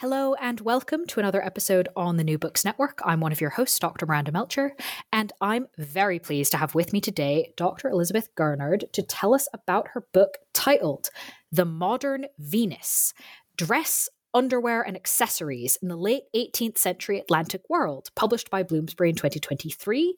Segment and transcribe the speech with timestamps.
[0.00, 3.00] Hello, and welcome to another episode on the New Books Network.
[3.02, 4.06] I'm one of your hosts, Dr.
[4.06, 4.76] Miranda Melcher,
[5.12, 7.88] and I'm very pleased to have with me today Dr.
[7.88, 11.10] Elisabeth Gernerd to tell us about her book titled
[11.50, 13.12] The Modern Venus
[13.56, 19.16] Dress, Underwear, and Accessories in the Late 18th Century Atlantic World, published by Bloomsbury in
[19.16, 20.14] 2023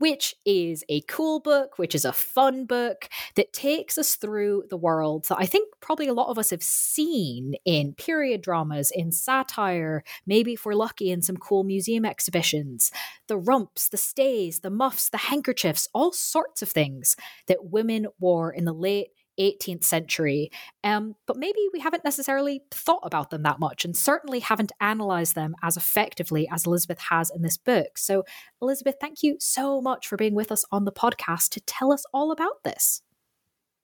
[0.00, 4.76] which is a cool book, which is a fun book that takes us through the
[4.76, 9.12] world that I think probably a lot of us have seen in period dramas, in
[9.12, 12.90] satire, maybe if we're lucky in some cool museum exhibitions.
[13.28, 17.14] The rumps, the stays, the muffs, the handkerchiefs, all sorts of things
[17.46, 19.10] that women wore in the late
[19.40, 20.50] 18th century.
[20.84, 25.34] Um, but maybe we haven't necessarily thought about them that much and certainly haven't analyzed
[25.34, 27.96] them as effectively as Elisabeth has in this book.
[27.96, 28.24] So,
[28.62, 32.04] Elisabeth, thank you so much for being with us on the podcast to tell us
[32.12, 33.02] all about this.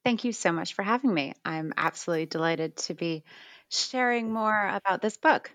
[0.05, 1.33] Thank you so much for having me.
[1.45, 3.25] I'm absolutely delighted to be
[3.71, 5.51] sharing more about this book.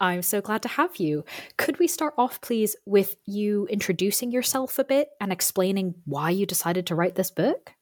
[0.00, 1.24] I'm so glad to have you.
[1.56, 6.44] Could we start off, please, with you introducing yourself a bit and explaining why you
[6.44, 7.74] decided to write this book?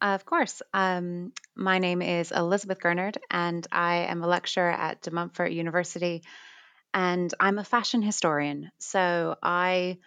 [0.00, 0.62] Of course.
[0.74, 6.22] Um, my name is Elisabeth Gernerd, and I am a lecturer at De Montfort University,
[6.94, 8.70] and I'm a fashion historian.
[8.78, 9.98] So I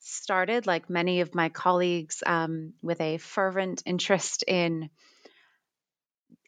[0.00, 4.90] started, like many of my colleagues, um, with a fervent interest in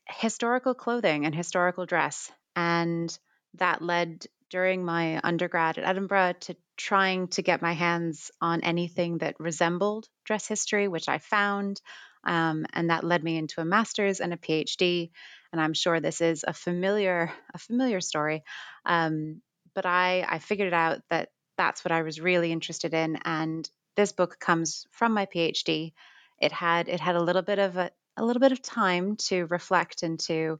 [0.09, 2.31] historical clothing and historical dress.
[2.55, 3.17] And
[3.55, 9.19] that led during my undergrad at Edinburgh to trying to get my hands on anything
[9.19, 11.81] that resembled dress history, which I found.
[12.27, 15.11] Um, and that led me into a master's and a PhD.
[15.53, 18.43] And I'm sure this is a familiar a familiar story,
[18.85, 19.41] um,
[19.75, 23.19] but I I figured out that that's what I was really interested in.
[23.25, 25.93] And this book comes from my PhD.
[26.39, 29.47] It had it had a little bit of a, a little bit of time to
[29.47, 30.59] reflect and to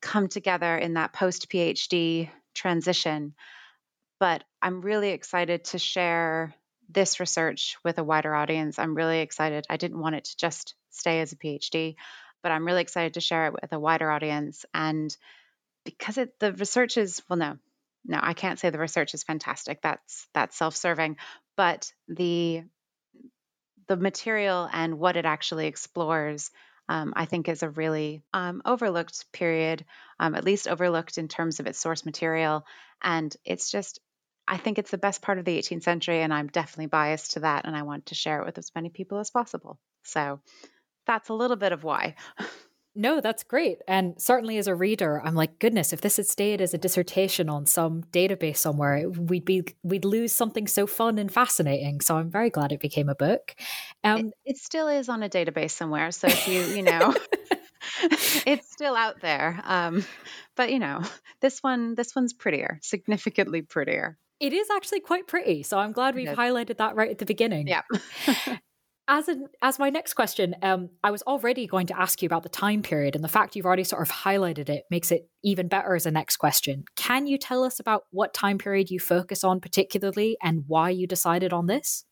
[0.00, 3.34] come together in that post PhD transition.
[4.20, 6.54] But I'm really excited to share
[6.88, 8.78] this research with a wider audience.
[8.78, 9.66] I'm really excited.
[9.68, 11.96] I didn't want it to just stay as a PhD,
[12.42, 14.64] but I'm really excited to share it with a wider audience.
[14.74, 15.14] And
[15.84, 17.58] because it, the research is, well, no,
[18.04, 19.82] no, I can't say the research is fantastic.
[19.82, 21.16] That's that's self-serving,
[21.56, 22.64] but the
[23.88, 26.50] the material and what it actually explores,
[26.88, 29.84] um, I think, is a really um, overlooked period,
[30.18, 32.64] um, at least overlooked in terms of its source material.
[33.02, 34.00] And it's just
[34.46, 37.40] I think it's the best part of the 18th century, and I'm definitely biased to
[37.40, 39.78] that, and I want to share it with as many people as possible.
[40.02, 40.40] So
[41.06, 42.14] that's a little bit of why.
[42.96, 43.78] No, that's great.
[43.86, 47.48] And certainly as a reader, I'm like, goodness, if this had stayed as a dissertation
[47.48, 52.00] on some database somewhere, we'd be we'd lose something so fun and fascinating.
[52.00, 53.54] So I'm very glad it became a book.
[54.02, 56.10] Um, it, it still is on a database somewhere.
[56.10, 57.14] So if you, you know,
[58.44, 59.60] it's still out there.
[59.64, 60.04] Um,
[60.56, 61.02] but you know,
[61.40, 64.18] this one this one's prettier, significantly prettier.
[64.40, 65.62] It is actually quite pretty.
[65.62, 67.68] So I'm glad we've highlighted that right at the beginning.
[67.68, 67.82] Yeah.
[69.10, 72.44] As a, as my next question, um, I was already going to ask you about
[72.44, 75.66] the time period, and the fact you've already sort of highlighted it makes it even
[75.66, 76.84] better as a next question.
[76.94, 81.08] Can you tell us about what time period you focus on particularly, and why you
[81.08, 82.04] decided on this?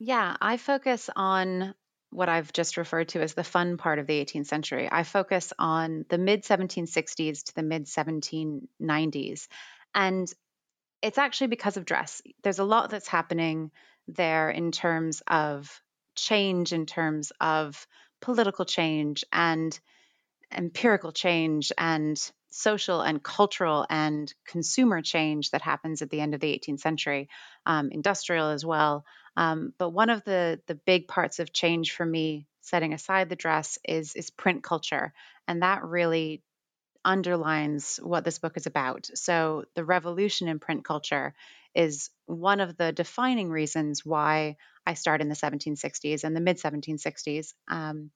[0.00, 1.74] Yeah, I focus on
[2.10, 4.88] what I've just referred to as the fun part of the 18th century.
[4.90, 9.46] I focus on the mid 1760s to the mid 1790s,
[9.94, 10.32] and
[11.02, 12.20] it's actually because of dress.
[12.42, 13.70] There's a lot that's happening
[14.08, 15.81] there in terms of
[16.14, 17.86] change, in terms of
[18.20, 19.78] political change and
[20.52, 26.40] empirical change and social and cultural and consumer change that happens at the end of
[26.40, 27.28] the 18th century,
[27.66, 29.04] um, industrial as well.
[29.36, 33.36] Um, but one of the the big parts of change for me, setting aside the
[33.36, 35.14] dress, is is print culture,
[35.48, 36.42] and that really
[37.04, 39.08] underlines what this book is about.
[39.14, 41.34] So, the revolution in print culture
[41.74, 46.58] is one of the defining reasons why I start in the 1760s and the mid
[46.58, 47.54] 1760s.
[47.68, 48.10] Um,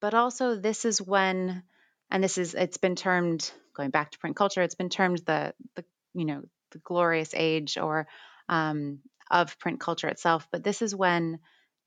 [0.00, 1.62] but also, this is when,
[2.10, 5.54] and this is, it's been termed, going back to print culture, it's been termed the,
[5.76, 5.84] the
[6.14, 6.42] you know,
[6.72, 8.06] the glorious age or
[8.48, 9.00] um,
[9.30, 10.46] of print culture itself.
[10.52, 11.38] But this is when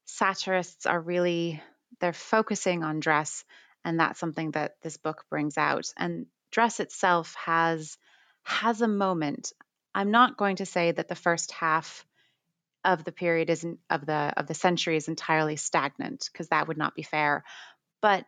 [0.06, 1.62] satirists are really,
[2.00, 3.44] they're focusing on dress
[3.88, 7.98] and that's something that this book brings out and dress itself has
[8.44, 9.54] has a moment.
[9.98, 12.06] I'm not going to say that the first half
[12.86, 16.78] of the period isn't of the of the century is entirely stagnant because that would
[16.78, 17.44] not be fair.
[18.00, 18.26] But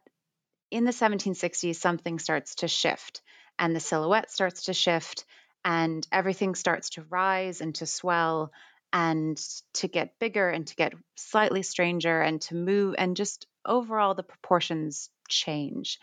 [0.72, 3.22] in the 1760s, something starts to shift,
[3.60, 5.26] and the silhouette starts to shift,
[5.64, 8.52] and everything starts to rise and to swell
[8.92, 9.40] and
[9.74, 14.24] to get bigger and to get slightly stranger and to move and just overall the
[14.24, 16.00] proportions change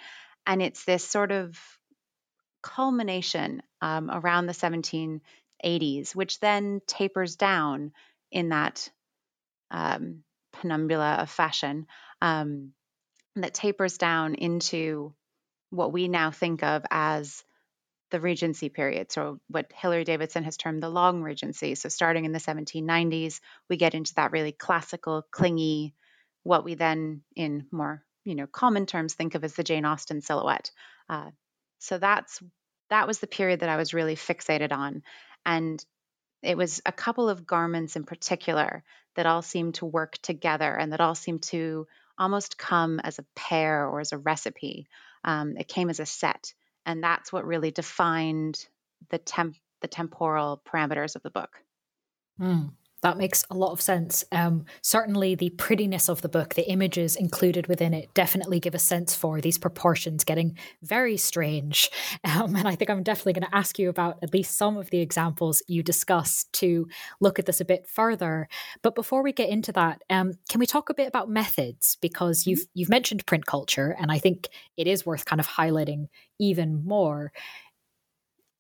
[0.47, 1.59] and it's this sort of
[2.63, 4.55] culmination um, around the
[5.64, 7.93] 1780s which then tapers down
[8.31, 8.91] in that
[9.70, 10.23] um,
[10.53, 11.87] penumbra of fashion
[12.20, 12.73] um,
[13.37, 15.14] that tapers down into
[15.70, 17.44] what we now think of as
[18.11, 21.75] the Regency period, so what Hilary Davidson has termed the long Regency.
[21.75, 25.94] So, starting in the 1790s, we get into that really classical, clingy,
[26.44, 30.20] what we then, in more you know common terms, think of as the Jane Austen
[30.20, 30.70] silhouette.
[31.08, 31.31] Uh,
[31.79, 32.41] so that's
[32.91, 35.03] that was the period that I was really fixated on,
[35.46, 35.82] and
[36.43, 38.84] it was a couple of garments in particular
[39.14, 41.87] that all seemed to work together and that all seemed to
[42.19, 44.87] almost come as a pair or as a recipe.
[45.25, 46.52] Um, it came as a set
[46.84, 48.66] and that's what really defined
[49.10, 51.62] the temp the temporal parameters of the book.
[52.40, 52.72] Mm,
[53.02, 54.25] that makes a lot of sense.
[54.32, 58.78] Um, certainly, the prettiness of the book, the images included within it, definitely give a
[58.78, 61.90] sense for these proportions getting very strange.
[62.25, 64.90] Um, and I think I'm definitely going to ask you about at least some of
[64.90, 66.88] the examples you discuss to
[67.20, 68.48] look at this a bit further.
[68.82, 71.96] But before we get into that, um, can we talk a bit about methods?
[72.00, 72.50] Because mm-hmm.
[72.50, 76.08] you've you've mentioned print culture, and I think it is worth kind of highlighting
[76.38, 77.32] even more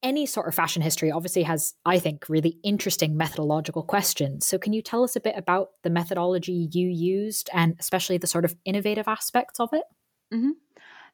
[0.02, 4.46] any sort of fashion history obviously has, I think, really interesting methodological questions.
[4.46, 8.26] So, can you tell us a bit about the methodology you used and especially the
[8.26, 9.84] sort of innovative aspects of it?
[10.32, 10.50] Mm-hmm.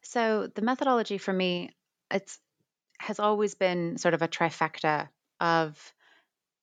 [0.02, 1.70] So, the methodology for me,
[2.10, 2.38] it's
[2.98, 5.08] has always been sort of a trifecta
[5.40, 5.92] of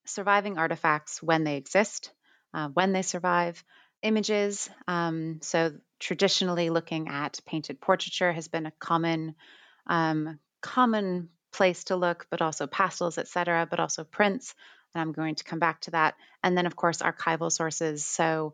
[0.05, 2.11] surviving artifacts when they exist,
[2.53, 3.61] uh, when they survive,
[4.01, 4.69] images.
[4.87, 9.35] Um, so, traditionally, looking at painted portraiture has been a common
[9.87, 14.55] um, common place to look, but also pastels, etc., but also prints.
[14.95, 16.15] And I'm going to come back to that.
[16.41, 18.05] And then, of course, archival sources.
[18.05, 18.53] So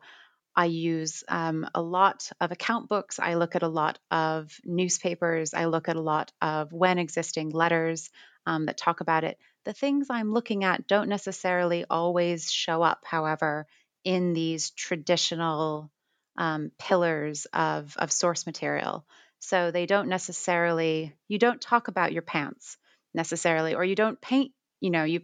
[0.56, 3.20] I use um, a lot of account books.
[3.20, 5.54] I look at a lot of newspapers.
[5.54, 8.10] I look at a lot of when existing letters
[8.48, 9.38] um, that talk about it.
[9.66, 13.68] The things I'm looking at don't necessarily always show up, however,
[14.04, 15.92] in these traditional
[16.38, 19.06] um, pillars of, of source material.
[19.38, 22.78] So they don't necessarily, you don't talk about your pants
[23.16, 25.22] necessarily, or you don't paint, you know, you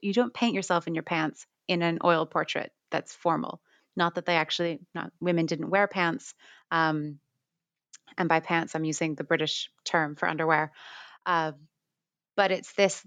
[0.00, 3.60] you don't paint yourself in your pants in an oil portrait that's formal.
[3.96, 6.34] Not that they actually, not women didn't wear pants.
[6.70, 7.18] Um,
[8.16, 10.72] and by pants, I'm using the British term for underwear.
[11.26, 11.52] Uh,
[12.36, 13.04] but it's this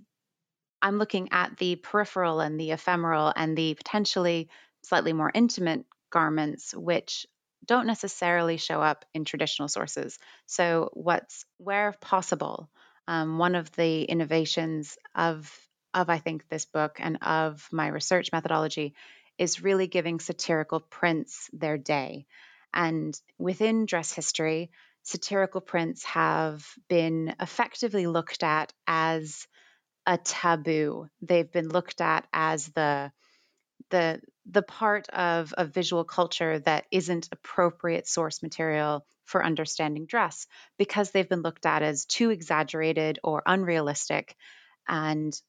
[0.81, 4.50] I'm looking at the peripheral and the ephemeral and the potentially
[4.83, 7.25] slightly more intimate garments, which
[7.65, 10.19] don't necessarily show up in traditional sources.
[10.45, 12.69] So, what's where possible,
[13.07, 15.51] um, one of the innovations of
[15.94, 18.94] of I think this book and of my research methodology
[19.38, 22.25] is really giving satirical prints their day.
[22.74, 24.69] And within dress history,
[25.04, 29.48] satirical prints have been effectively looked at as
[30.06, 31.07] a taboo.
[31.21, 33.12] They've been looked at as the
[33.89, 40.48] the the part of, a visual culture that isn't appropriate source material for understanding dress
[40.77, 44.36] because they've been looked at as too exaggerated or unrealistic.
[44.88, 45.39] And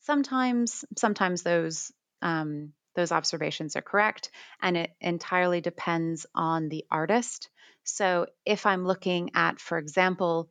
[0.00, 7.48] sometimes sometimes those um, those observations are correct and it entirely depends on the artist.
[7.84, 10.50] So if i'm looking at for example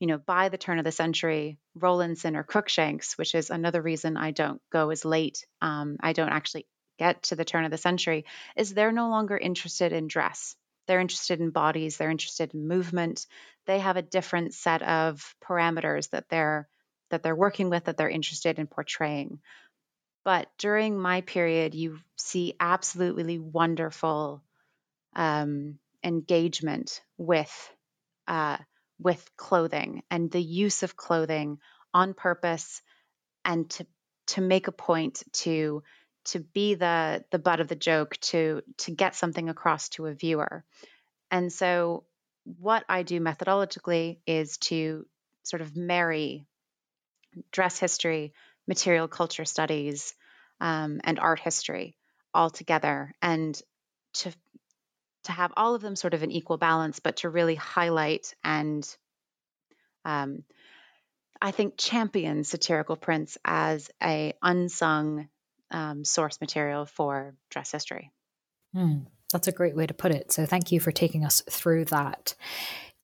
[0.00, 4.18] you know by the turn of the century Rowlandson or Cruikshanks which is another reason
[4.18, 6.66] i don't go as late um, i don't actually
[6.98, 11.00] get to the turn of the century is they're no longer interested in dress they're
[11.00, 13.26] interested in bodies, they're interested in movement.
[13.66, 16.68] They have a different set of parameters that they're
[17.10, 19.40] that they're working with that they're interested in portraying.
[20.24, 24.42] But during my period, you see absolutely wonderful
[25.14, 27.72] um, engagement with
[28.26, 28.56] uh,
[28.98, 31.58] with clothing and the use of clothing
[31.92, 32.80] on purpose
[33.44, 33.86] and to
[34.26, 35.82] to make a point to
[36.26, 40.14] to be the the butt of the joke to to get something across to a
[40.14, 40.64] viewer.
[41.30, 42.04] And so
[42.58, 45.06] what i do methodologically is to
[45.44, 46.46] sort of marry
[47.50, 48.34] dress history
[48.66, 50.14] material culture studies
[50.60, 51.96] um, and art history
[52.34, 53.60] all together and
[54.12, 54.30] to
[55.24, 58.86] to have all of them sort of in equal balance but to really highlight and
[60.04, 60.44] um,
[61.40, 65.28] I think, champion satirical prints as a unsung
[65.70, 68.10] um, source material for dress history.
[68.74, 69.00] Hmm,
[69.32, 70.32] that's a great way to put it.
[70.32, 72.34] So thank you for taking us through that.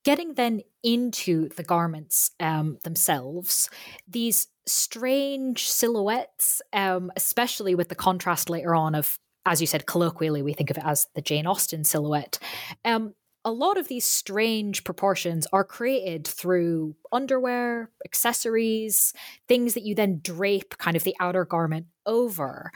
[0.05, 3.69] Getting then into the garments um, themselves,
[4.09, 10.43] these strange silhouettes, um, especially with the contrast later on of, as you said, colloquially,
[10.43, 12.38] we think of it as the Jane Austen silhouette.
[12.85, 13.14] Um,
[13.45, 19.14] a lot of these strange proportions are created through underwear, accessories,
[19.49, 22.73] things that you then drape kind of the outer garment over.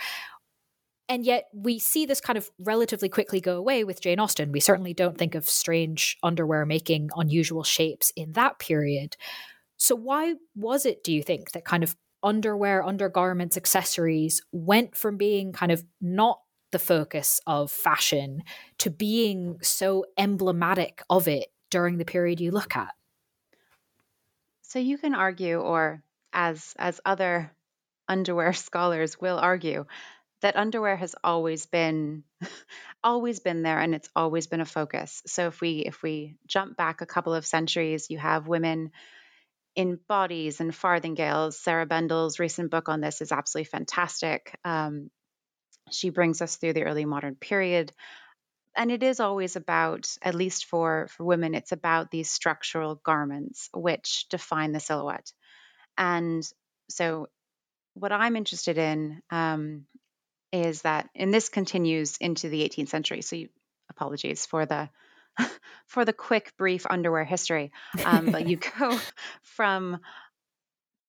[1.08, 4.52] And yet we see this kind of relatively quickly go away with Jane Austen.
[4.52, 9.16] We certainly don't think of strange underwear making unusual shapes in that period.
[9.76, 15.18] So, why was it, do you think, that kind of underwear, undergarments, accessories went from
[15.18, 16.40] being kind of not
[16.72, 18.42] the focus of fashion
[18.78, 22.94] to being so emblematic of it during the period you look at?
[24.62, 27.52] So you can argue, or as as other
[28.08, 29.86] underwear scholars will argue,
[30.42, 32.24] that underwear has always been
[33.04, 35.22] always been there and it's always been a focus.
[35.26, 38.90] So if we if we jump back a couple of centuries, you have women
[39.74, 41.54] in bodies and farthingales.
[41.54, 44.56] Sarah Bendall's recent book on this is absolutely fantastic.
[44.64, 45.10] Um,
[45.90, 47.92] she brings us through the early modern period.
[48.76, 53.68] And it is always about, at least for, for women, it's about these structural garments
[53.72, 55.32] which define the silhouette.
[55.96, 56.42] And
[56.90, 57.28] so,
[57.94, 59.86] what I'm interested in um,
[60.52, 63.22] is that, and this continues into the 18th century.
[63.22, 63.48] So, you,
[63.90, 64.88] apologies for the
[65.86, 67.72] for the quick, brief underwear history.
[68.04, 68.98] Um, but you go
[69.42, 70.00] from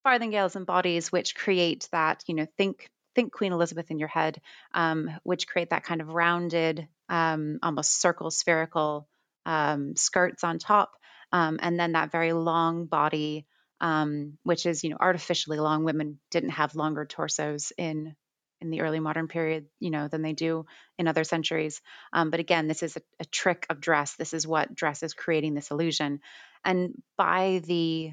[0.05, 4.41] farthingales and bodies, which create that, you know, think think Queen Elizabeth in your head,
[4.73, 9.07] um, which create that kind of rounded, um, almost circle spherical
[9.45, 10.91] um, skirts on top,
[11.31, 13.45] um, and then that very long body,
[13.81, 15.83] um, which is you know artificially long.
[15.83, 18.15] Women didn't have longer torsos in
[18.61, 20.65] in the early modern period, you know, than they do
[20.97, 21.81] in other centuries.
[22.13, 24.15] Um, but again, this is a, a trick of dress.
[24.15, 26.21] This is what dress is creating this illusion,
[26.63, 28.11] and by the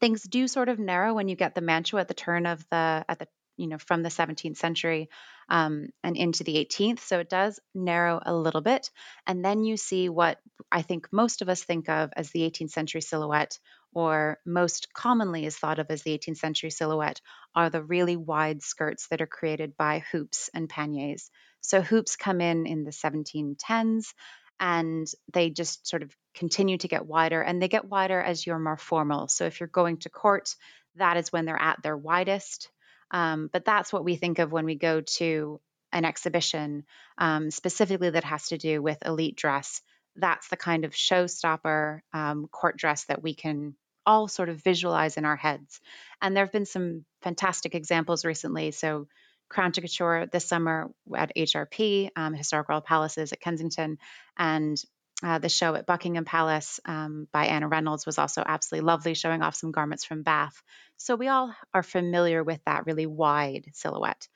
[0.00, 3.04] things do sort of narrow when you get the mantua at the turn of the
[3.08, 3.28] at the
[3.58, 5.10] you know, from the 17th century
[5.50, 7.00] um, and into the 18th.
[7.00, 8.90] So it does narrow a little bit.
[9.26, 10.38] And then you see what
[10.72, 13.58] I think most of us think of as the 18th century silhouette,
[13.94, 17.20] or most commonly is thought of as the 18th century silhouette,
[17.54, 21.30] are the really wide skirts that are created by hoops and panniers.
[21.60, 24.12] So hoops come in in the 1710s
[24.60, 28.58] and they just sort of continue to get wider and they get wider as you're
[28.58, 29.28] more formal.
[29.28, 30.54] So if you're going to court,
[30.96, 32.70] that is when they're at their widest.
[33.10, 35.60] Um, but that's what we think of when we go to
[35.92, 36.84] an exhibition,
[37.16, 39.80] um, specifically that has to do with elite dress.
[40.18, 45.16] That's the kind of showstopper um, court dress that we can all sort of visualize
[45.16, 45.80] in our heads.
[46.20, 48.70] And there have been some fantastic examples recently.
[48.70, 49.06] So,
[49.50, 53.96] Crown to Couture this summer at HRP, um, Historic Royal Palaces at Kensington,
[54.36, 54.76] and
[55.22, 59.42] uh, the show at Buckingham Palace um, by Anna Reynolds was also absolutely lovely, showing
[59.42, 60.62] off some garments from Bath.
[60.96, 64.28] So we all are familiar with that really wide silhouette.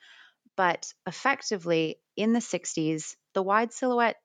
[0.57, 4.17] But effectively, in the 60s, the wide silhouette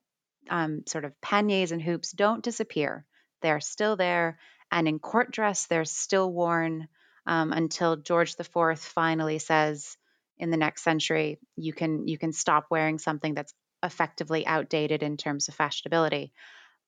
[0.50, 3.04] um, sort of panniers and hoops don't disappear.
[3.42, 4.38] They're still there.
[4.70, 6.88] And in court dress, they're still worn
[7.26, 9.96] um, until George IV finally says,
[10.38, 13.52] in the next century, you can you can stop wearing something that's
[13.82, 16.30] effectively outdated in terms of fashionability.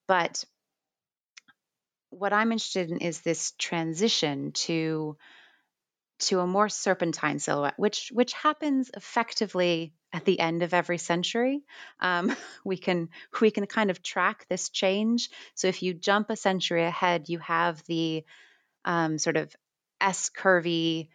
[0.07, 0.43] But
[2.09, 5.17] what I'm interested in is this transition to
[6.21, 11.63] to a more serpentine silhouette, which which happens effectively at the end of every century.
[11.99, 12.35] Um,
[12.65, 13.09] we can
[13.39, 15.29] we can kind of track this change.
[15.55, 18.23] So if you jump a century ahead, you have the
[18.85, 19.53] um, sort of
[19.99, 21.09] S curvy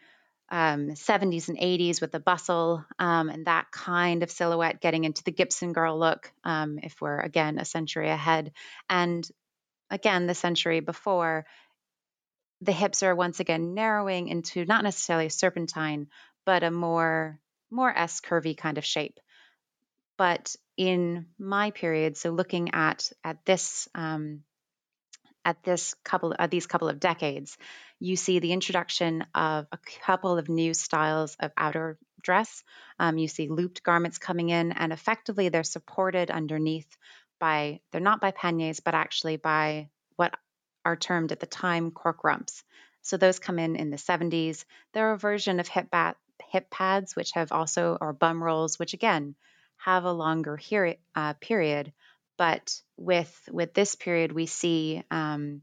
[0.49, 5.25] um, 70s and 80s with the bustle um, and that kind of silhouette getting into
[5.25, 8.53] the Gibson girl look, um, if we're again a century ahead.
[8.89, 9.29] And
[9.91, 11.47] again, the century before,
[12.61, 16.09] the hips are once again narrowing into not necessarily a serpentine,
[16.45, 17.39] but a more
[17.71, 19.19] more S curvy kind of shape.
[20.17, 24.43] But in my period, so looking at at this um,
[25.45, 27.57] at this couple of these couple of decades,
[28.01, 32.65] you see the introduction of a couple of new styles of outer dress.
[32.99, 36.89] Um, you see looped garments coming in, and effectively they're supported underneath
[37.39, 40.35] by they're not by panniers, but actually by what
[40.87, 42.63] are termed at the time cork rumps.
[43.03, 44.65] So those come in in the 70s.
[44.93, 46.17] They're a version of hip, bat,
[46.51, 49.35] hip pads, which have also, or bum rolls, which again
[49.77, 50.59] have a longer
[51.15, 51.93] uh, period,
[52.39, 55.63] but with with this period, we see um,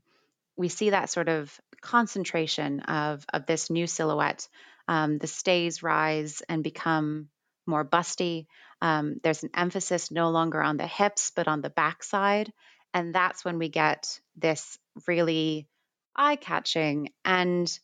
[0.55, 4.47] we see that sort of concentration of of this new silhouette.
[4.87, 7.29] Um, the stays rise and become
[7.65, 8.47] more busty.
[8.81, 12.51] Um, there's an emphasis no longer on the hips, but on the backside.
[12.93, 15.67] And that's when we get this really
[16.15, 17.79] eye catching and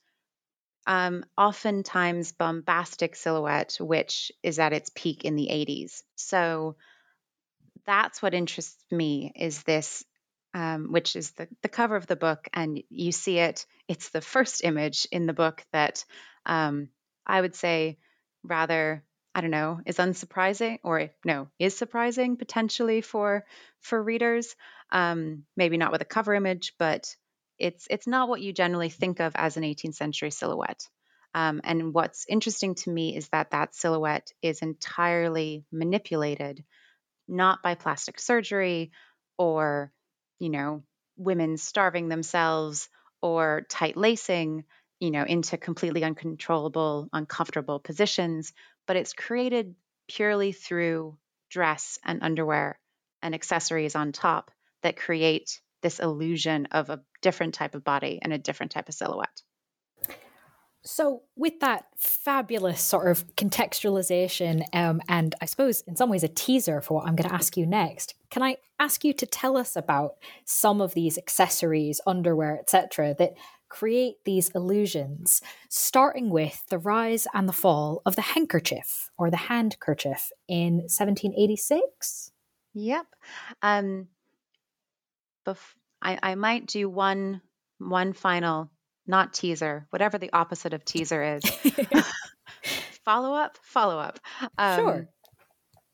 [0.87, 6.03] um, oftentimes bombastic silhouette, which is at its peak in the 80s.
[6.15, 6.75] So
[7.85, 10.03] that's what interests me is this,
[10.53, 12.47] um, which is the, the cover of the book.
[12.53, 16.05] And you see it, it's the first image in the book that
[16.45, 16.89] um,
[17.25, 17.97] I would say
[18.43, 19.03] rather
[19.35, 23.45] I don't know, is unsurprising or no, is surprising potentially for
[23.79, 24.55] for readers.
[24.91, 27.15] Um, maybe not with a cover image, but
[27.59, 30.87] it's it's not what you generally think of as an 18th century silhouette.
[31.33, 36.63] Um, and what's interesting to me is that that silhouette is entirely manipulated,
[37.27, 38.91] not by plastic surgery
[39.37, 39.91] or,
[40.39, 40.83] you know,
[41.17, 42.89] women starving themselves
[43.21, 44.63] or tight lacing,
[44.99, 48.53] you know, into completely uncontrollable, uncomfortable positions,
[48.87, 49.75] but it's created
[50.07, 51.17] purely through
[51.51, 52.79] dress and underwear
[53.21, 54.49] and accessories on top
[54.83, 58.95] that create this illusion of a different type of body and a different type of
[58.95, 59.41] silhouette.
[60.81, 66.29] So, with that fabulous sort of contextualization, um, and I suppose in some ways a
[66.29, 69.57] teaser for what I'm going to ask you next, can I ask you to tell
[69.57, 73.33] us about some of these accessories, underwear, etc., that
[73.67, 79.37] create these illusions, starting with the rise and the fall of the handkerchief or the
[79.37, 82.31] handkerchief in 1786.
[82.73, 83.05] Yep.
[83.61, 84.07] Um,
[85.45, 87.41] bef- I, I might do one
[87.79, 88.69] one final,
[89.07, 91.43] not teaser, whatever the opposite of teaser is.
[93.05, 94.19] follow up, follow up.
[94.57, 95.09] Um, sure.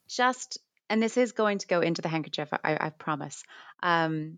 [0.09, 0.59] Just,
[0.89, 3.43] and this is going to go into the handkerchief, I, I promise.
[3.81, 4.37] Um,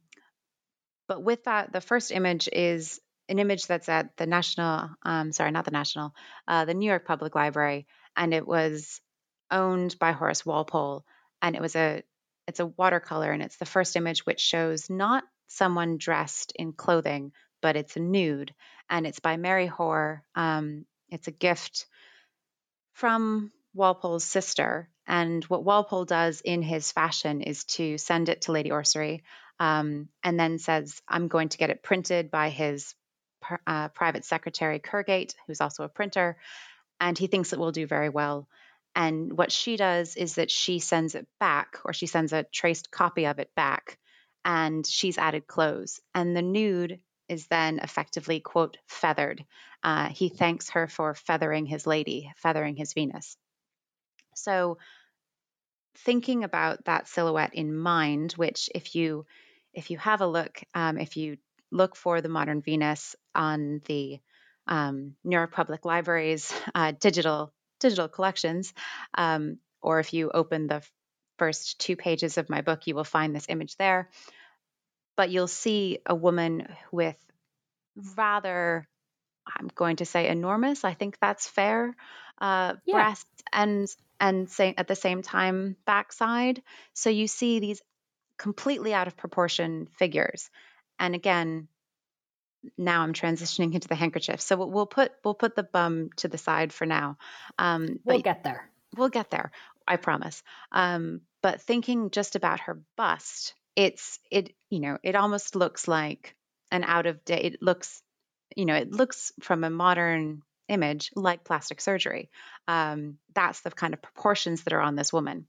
[1.07, 2.99] but with that, the first image is
[3.29, 6.13] an image that's at the National, um, sorry, not the National,
[6.47, 9.01] uh, the New York Public Library, and it was
[9.51, 11.05] owned by Horace Walpole,
[11.41, 12.03] and it was a
[12.47, 17.31] it's a watercolor, and it's the first image which shows not someone dressed in clothing,
[17.61, 18.53] but it's a nude,
[18.89, 20.23] and it's by Mary Hoare.
[20.35, 21.85] Um, it's a gift
[22.93, 28.51] from Walpole's sister, and what Walpole does in his fashion is to send it to
[28.51, 29.23] Lady Ossory
[29.59, 32.95] um, and then says, "I'm going to get it printed by his
[33.65, 36.37] uh, private secretary, Kirgate, who's also a printer,
[36.99, 38.47] and he thinks it will do very well.
[38.97, 42.89] And what she does is that she sends it back, or she sends a traced
[42.89, 43.99] copy of it back,
[44.43, 46.01] and she's added clothes.
[46.15, 49.45] And the nude is then effectively, quote, feathered.
[49.83, 53.37] Uh, he thanks her for feathering his lady, feathering his Venus.
[54.33, 54.79] So,
[55.99, 59.27] thinking about that silhouette in mind, which if you
[59.75, 61.37] if you have a look, um, if you
[61.71, 64.19] look for the modern Venus on the
[64.65, 68.73] um, New York Public Library's uh, digital digital collections,
[69.15, 70.81] um, or if you open the
[71.37, 74.09] first two pages of my book, you will find this image there.
[75.15, 77.15] But you'll see a woman with
[78.15, 78.87] rather,
[79.47, 80.83] I'm going to say enormous.
[80.83, 81.95] I think that's fair.
[82.39, 82.93] Uh, yeah.
[82.93, 83.87] Breasts and
[84.19, 86.61] and say, at the same time backside.
[86.93, 87.81] So you see these
[88.37, 90.49] completely out of proportion figures.
[90.99, 91.67] And again,
[92.77, 94.41] now I'm transitioning into the handkerchief.
[94.41, 97.17] So we'll put we'll put the bum to the side for now.
[97.57, 98.69] Um, we'll get there.
[98.95, 99.51] We'll get there.
[99.87, 100.43] I promise.
[100.71, 106.35] Um, but thinking just about her bust, it's it you know it almost looks like
[106.71, 107.53] an out of date.
[107.53, 108.01] It looks
[108.55, 112.29] you know it looks from a modern image like plastic surgery.
[112.67, 115.47] Um, that's the kind of proportions that are on this woman,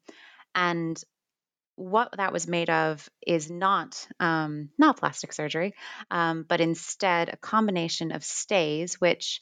[0.54, 1.02] and
[1.78, 5.74] what that was made of is not um, not plastic surgery,
[6.10, 9.40] um, but instead a combination of stays, which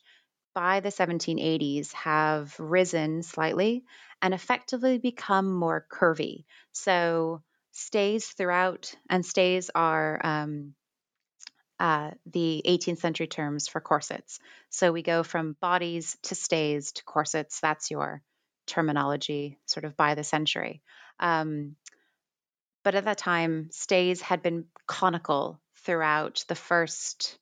[0.55, 3.85] by the 1780s have risen slightly
[4.21, 6.45] and effectively become more curvy.
[6.73, 10.75] So stays throughout, and stays are um,
[11.81, 14.41] uh, the 18th century terms for corsets.
[14.71, 17.61] So we go from bodies to stays to corsets.
[17.61, 18.23] That's your
[18.67, 20.83] terminology, sort of by the century.
[21.21, 21.77] Um,
[22.87, 27.37] but at that time, stays had been conical throughout the first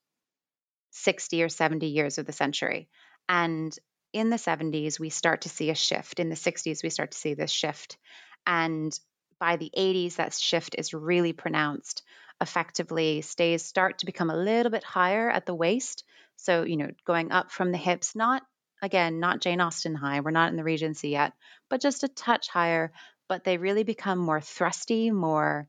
[0.92, 2.88] 60 or 70 years of the century.
[3.28, 3.78] And
[4.14, 6.18] in the 70s, we start to see a shift.
[6.18, 7.98] In the 60s, we start to see this shift.
[8.46, 8.98] And
[9.38, 12.04] by the 80s, that shift is really pronounced.
[12.40, 16.04] Effectively, stays start to become a little bit higher at the waist.
[16.36, 18.42] So, you know, going up from the hips, not
[18.80, 20.20] again, not Jane Austen high.
[20.20, 21.34] We're not in the Regency yet,
[21.68, 22.92] but just a touch higher,
[23.28, 25.68] but they really become more thrusty, more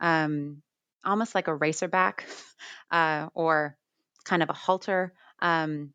[0.00, 0.62] um,
[1.04, 2.20] almost like a racerback
[2.90, 3.76] uh, or
[4.24, 5.12] kind of a halter.
[5.40, 5.92] Um,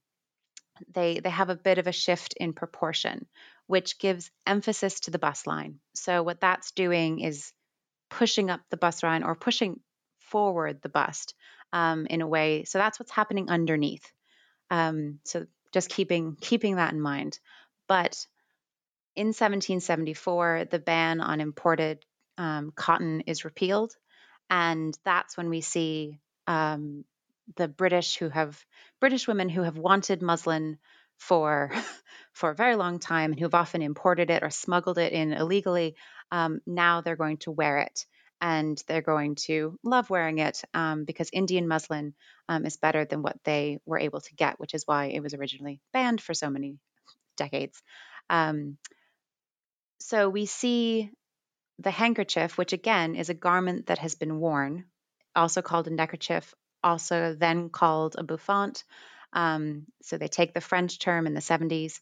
[0.93, 3.25] they they have a bit of a shift in proportion,
[3.67, 5.79] which gives emphasis to the bust line.
[5.93, 7.51] So what that's doing is
[8.09, 9.79] pushing up the bust line or pushing
[10.19, 11.33] forward the bust
[11.73, 12.63] um, in a way.
[12.63, 14.11] So that's what's happening underneath.
[14.69, 17.39] Um, so just keeping keeping that in mind.
[17.87, 18.25] But
[19.15, 22.05] in 1774, the ban on imported
[22.37, 23.93] um, cotton is repealed,
[24.49, 27.03] and that's when we see um,
[27.55, 28.63] the British who have
[28.99, 30.77] British women who have wanted muslin
[31.17, 31.71] for
[32.33, 35.95] for a very long time and who've often imported it or smuggled it in illegally.
[36.31, 38.05] Um, now they're going to wear it
[38.41, 42.13] and they're going to love wearing it um, because Indian muslin
[42.47, 45.33] um, is better than what they were able to get, which is why it was
[45.33, 46.77] originally banned for so many
[47.35, 47.81] decades.
[48.29, 48.77] Um,
[49.99, 51.11] so we see
[51.79, 54.85] the handkerchief, which again is a garment that has been worn,
[55.35, 58.83] also called a neckerchief, also then called a bouffant.
[59.33, 61.99] Um, so they take the French term in the 70s.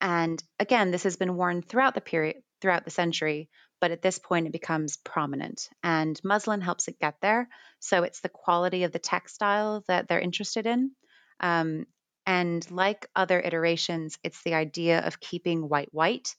[0.00, 4.18] And again, this has been worn throughout the period, throughout the century, but at this
[4.18, 5.68] point it becomes prominent.
[5.82, 7.48] And muslin helps it get there.
[7.80, 10.92] So it's the quality of the textile that they're interested in.
[11.40, 11.86] Um,
[12.26, 16.34] and like other iterations, it's the idea of keeping white white.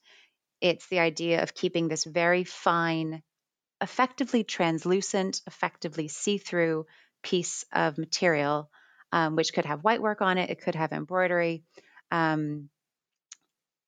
[0.62, 3.24] It's the idea of keeping this very fine,
[3.80, 6.86] effectively translucent, effectively see through
[7.24, 8.70] piece of material,
[9.10, 11.64] um, which could have white work on it, it could have embroidery.
[12.12, 12.68] Um,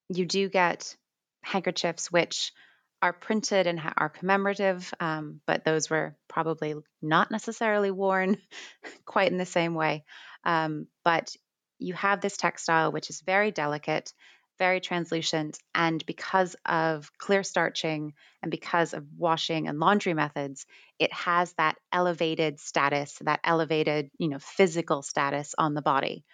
[0.08, 0.96] you do get
[1.44, 2.52] handkerchiefs which
[3.00, 8.36] are printed and are commemorative, um, but those were probably not necessarily worn
[9.04, 10.04] quite in the same way.
[10.42, 11.36] Um, but
[11.78, 14.12] you have this textile which is very delicate
[14.58, 15.58] very translucent.
[15.74, 20.66] And because of clear starching and because of washing and laundry methods,
[20.98, 26.24] it has that elevated status, that elevated, you know, physical status on the body.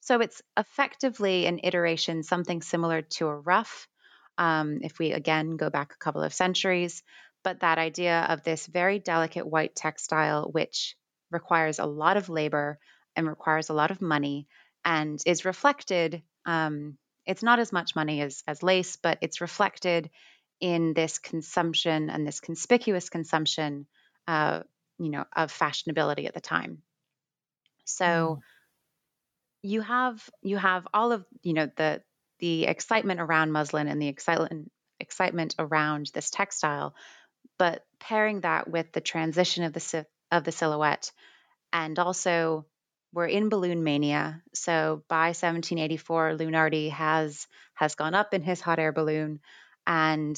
[0.00, 3.88] So it's effectively an iteration, something similar to a ruff.
[4.36, 7.02] Um, if we again go back a couple of centuries,
[7.42, 10.96] but that idea of this very delicate white textile, which
[11.30, 12.78] requires a lot of labor
[13.16, 14.46] and requires a lot of money
[14.84, 20.10] and is reflected um, it's not as much money as as lace, but it's reflected
[20.60, 23.86] in this consumption and this conspicuous consumption,
[24.26, 24.60] uh,
[24.98, 26.82] you know, of fashionability at the time.
[27.84, 28.40] So mm.
[29.62, 32.02] you have you have all of you know the
[32.40, 36.94] the excitement around muslin and the excitement excitement around this textile,
[37.58, 41.10] but pairing that with the transition of the of the silhouette
[41.72, 42.66] and also
[43.14, 44.42] we're in balloon mania.
[44.54, 49.40] So by 1784, Lunardi has has gone up in his hot air balloon,
[49.86, 50.36] and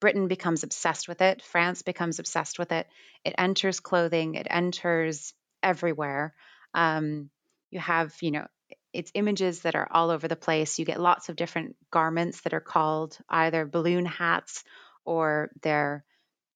[0.00, 1.42] Britain becomes obsessed with it.
[1.42, 2.86] France becomes obsessed with it.
[3.24, 4.34] It enters clothing.
[4.34, 6.34] It enters everywhere.
[6.74, 7.30] Um,
[7.70, 8.46] you have, you know,
[8.92, 10.78] it's images that are all over the place.
[10.78, 14.64] You get lots of different garments that are called either balloon hats
[15.04, 16.04] or they're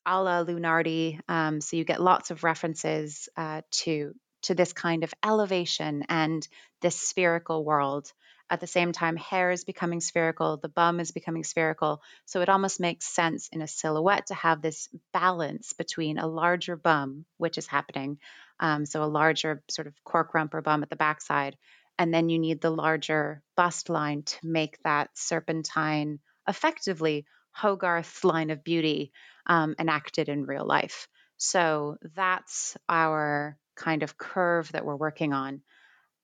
[0.07, 1.21] a la Lunardi.
[1.29, 6.47] Um, so you get lots of references uh, to to this kind of elevation and
[6.81, 8.13] this spherical world.
[8.51, 12.03] At the same time, hair is becoming spherical, the bum is becoming spherical.
[12.25, 16.77] So it almost makes sense in a silhouette to have this balance between a larger
[16.77, 18.19] bum, which is happening.
[18.59, 21.57] Um, so a larger sort of cork rump or bum at the backside.
[21.99, 28.51] And then you need the larger bust line to make that serpentine, effectively, Hogarth line
[28.51, 29.13] of beauty
[29.47, 31.09] um, enacted in real life.
[31.39, 35.63] So that's our kind of curve that we're working on,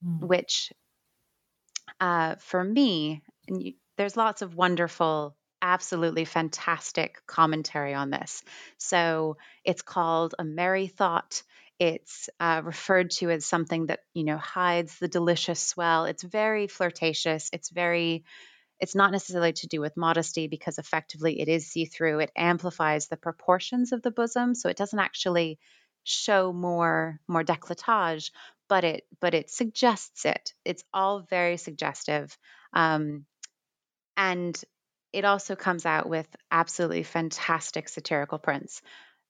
[0.05, 0.21] mm.
[0.21, 0.73] which
[2.01, 8.43] uh, for me, you, there's lots of wonderful, absolutely fantastic commentary on this.
[8.79, 11.43] So it's called a merry thought.
[11.79, 16.05] It's uh, referred to as something that you know hides the delicious swell.
[16.05, 17.51] It's very flirtatious.
[17.53, 18.25] It's very
[18.81, 22.19] it's not necessarily to do with modesty because effectively it is see through.
[22.19, 25.59] It amplifies the proportions of the bosom, so it doesn't actually
[26.05, 28.31] show more more décolletage,
[28.69, 30.55] but it but it suggests it.
[30.65, 32.37] It's all very suggestive,
[32.73, 33.25] um,
[34.17, 34.61] and
[35.13, 38.83] it also comes out with absolutely fantastic satirical prints.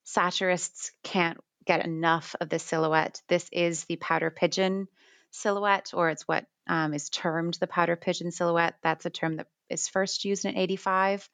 [0.04, 3.22] Satirists can't get enough of the silhouette.
[3.28, 4.88] This is the pouter pigeon
[5.30, 8.76] silhouette, or it's what um, is termed the pouter pigeon silhouette.
[8.82, 11.28] That's a term that is first used in 85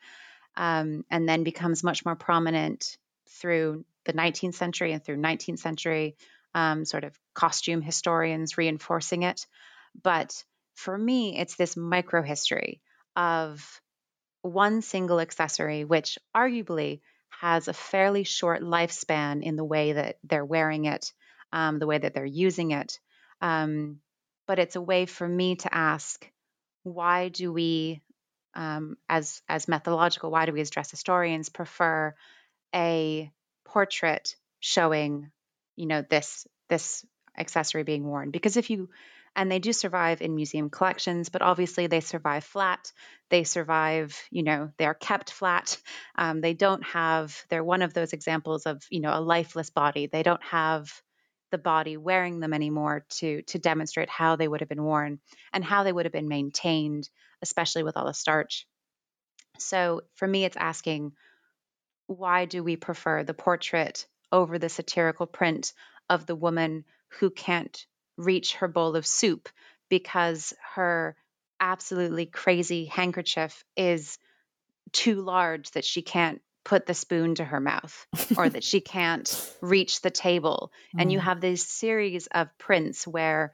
[0.57, 2.97] um, and then becomes much more prominent
[3.29, 6.17] through the 19th century and through 19th century
[6.55, 9.47] um, sort of costume historians reinforcing it.
[10.03, 12.81] But for me, it's this micro history
[13.17, 13.81] of
[14.43, 20.45] one single accessory, which arguably has a fairly short lifespan in the way that they're
[20.45, 21.13] wearing it,
[21.53, 22.99] um, the way that they're using it.
[23.41, 24.01] Um,
[24.47, 26.29] but it's a way for me to ask,
[26.83, 28.01] why do we,
[28.55, 32.15] um, as as methodological, why do we as dress historians prefer
[32.75, 33.31] a
[33.73, 35.31] portrait showing,
[35.77, 37.05] you know, this this
[37.39, 38.31] accessory being worn?
[38.31, 38.89] Because if you
[39.37, 42.93] and they do survive in museum collections but obviously they survive flat.
[43.29, 45.79] They survive you know they are kept flat.
[46.17, 50.07] Um, they don't have they're one of those examples of you know a lifeless body.
[50.07, 50.93] They don't have
[51.53, 55.21] the body wearing them anymore to to demonstrate how they would have been worn
[55.53, 57.09] and how they would have been maintained
[57.43, 58.67] especially with all the starch.
[59.59, 61.13] So for me it's asking
[62.11, 65.73] why do we prefer the portrait over the satirical print
[66.09, 66.85] of the woman
[67.21, 69.49] who can't reach her bowl of soup
[69.89, 71.17] because her
[71.61, 74.19] absolutely crazy handkerchief is
[74.91, 79.57] too large that she can't put the spoon to her mouth or that she can't
[79.61, 81.01] reach the table mm.
[81.01, 81.23] and you mm.
[81.23, 83.53] have this series of prints where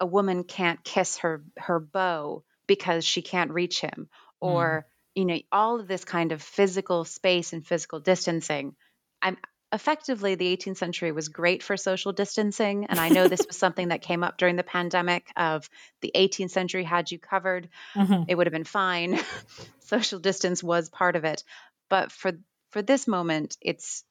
[0.00, 4.08] a woman can't kiss her her beau because she can't reach him
[4.40, 4.97] or mm.
[5.18, 8.76] You know all of this kind of physical space and physical distancing
[9.20, 9.36] i'm
[9.72, 13.88] effectively the 18th century was great for social distancing and i know this was something
[13.88, 15.68] that came up during the pandemic of
[16.02, 18.22] the 18th century had you covered mm-hmm.
[18.28, 19.18] it would have been fine
[19.80, 21.42] social distance was part of it
[21.90, 22.32] but for
[22.70, 24.04] for this moment it's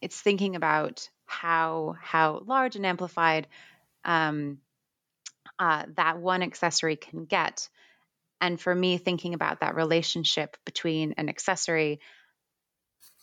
[0.00, 3.46] it's thinking about how how large and amplified
[4.04, 4.58] um,
[5.58, 7.68] uh, that one accessory can get
[8.40, 12.00] and for me thinking about that relationship between an accessory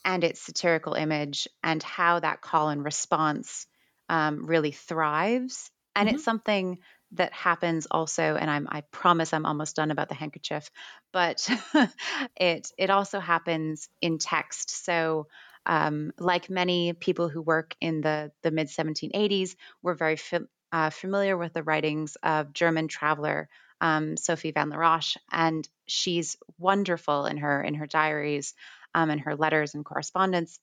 [0.04, 3.66] and its satirical image and how that call and response
[4.08, 5.70] um, really thrives.
[5.94, 6.14] And mm-hmm.
[6.16, 6.78] it's something
[7.12, 10.70] that happens also, and I'm I promise I'm almost done about the handkerchief,
[11.12, 11.48] but
[12.36, 14.84] it it also happens in text.
[14.84, 15.28] So
[15.64, 20.40] um, like many people who work in the the mid 1780s, we're very fi-
[20.72, 23.48] uh, familiar with the writings of German traveler
[23.80, 28.54] um, Sophie von La Roche, and she's wonderful in her in her diaries
[28.94, 30.58] um, and her letters and correspondence.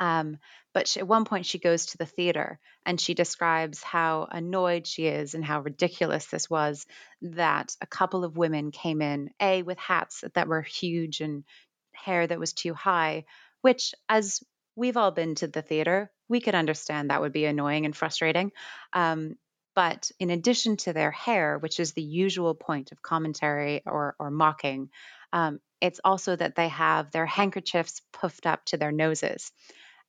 [0.00, 0.38] Um,
[0.74, 4.86] but she, at one point, she goes to the theater and she describes how annoyed
[4.86, 6.86] she is and how ridiculous this was
[7.22, 11.44] that a couple of women came in, A, with hats that were huge and
[11.92, 13.24] hair that was too high,
[13.62, 14.42] which, as
[14.74, 18.52] we've all been to the theater, we could understand that would be annoying and frustrating.
[18.92, 19.36] Um,
[19.76, 24.30] but in addition to their hair, which is the usual point of commentary or, or
[24.30, 24.88] mocking,
[25.34, 29.52] um, it's also that they have their handkerchiefs puffed up to their noses.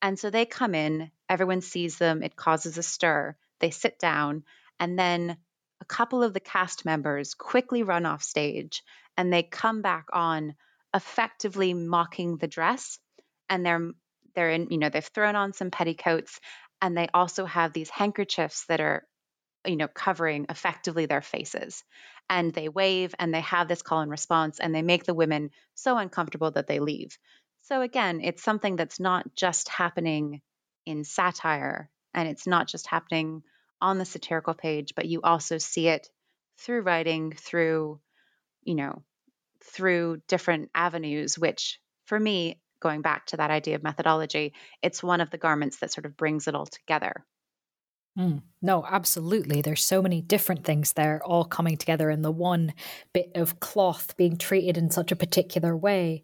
[0.01, 3.36] And so they come in, everyone sees them, it causes a stir.
[3.60, 4.45] They sit down,
[4.80, 5.36] and then
[5.82, 8.84] a couple of the cast members quickly run off stage
[9.17, 10.56] and they come back on
[10.95, 12.99] effectively mocking the dress
[13.49, 13.91] and they're
[14.34, 16.39] they're in you know they've thrown on some petticoats
[16.82, 19.06] and they also have these handkerchiefs that are
[19.67, 21.84] you know covering effectively their faces
[22.30, 25.51] and they wave and they have this call and response and they make the women
[25.75, 27.17] so uncomfortable that they leave.
[27.63, 30.41] So again, it's something that's not just happening
[30.86, 33.43] in satire and it's not just happening
[33.82, 36.10] on the satirical page, but you also see it
[36.58, 37.99] through writing, through,
[38.63, 39.03] you know,
[39.63, 45.21] through different avenues, which for me, going back to that idea of methodology, it's one
[45.21, 47.25] of the garments that sort of brings it all together.
[48.17, 49.62] Mm, no, absolutely.
[49.62, 52.73] There's so many different things there all coming together in the one
[53.13, 56.23] bit of cloth being treated in such a particular way.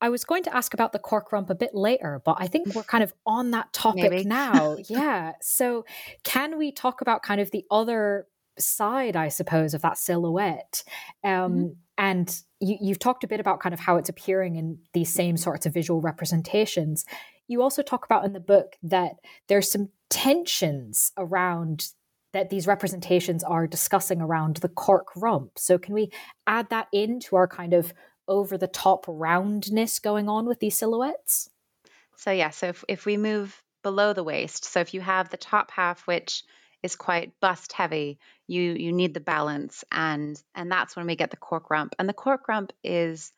[0.00, 2.74] I was going to ask about the cork rump a bit later, but I think
[2.74, 4.24] we're kind of on that topic Maybe.
[4.24, 4.76] now.
[4.88, 5.32] yeah.
[5.40, 5.84] So,
[6.22, 8.28] can we talk about kind of the other
[8.58, 10.84] side, I suppose, of that silhouette?
[11.24, 11.66] Um, mm-hmm.
[11.98, 15.36] And you, have talked a bit about kind of how it's appearing in these same
[15.36, 17.04] sorts of visual representations.
[17.48, 19.16] You also talk about in the book that
[19.48, 21.88] there's some tensions around
[22.32, 25.58] that these representations are discussing around the cork rump.
[25.58, 26.10] So, can we
[26.46, 27.92] add that into our kind of
[28.28, 31.50] over the top roundness going on with these silhouettes?
[32.16, 35.36] So, yeah, so if, if we move below the waist, so if you have the
[35.36, 36.44] top half, which
[36.82, 41.30] is quite bust heavy, you you need the balance, and and that's when we get
[41.30, 41.94] the cork rump.
[41.98, 43.32] And the cork rump is,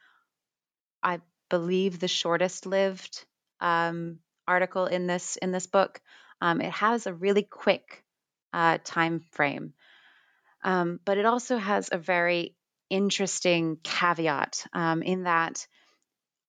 [1.03, 3.25] I believe, the shortest lived
[3.61, 6.01] um, article in this in this book.
[6.41, 8.05] Um, it has a really quick
[8.53, 9.73] uh, time frame,
[10.63, 12.55] um, but it also has a very
[12.91, 15.67] interesting caveat um, in that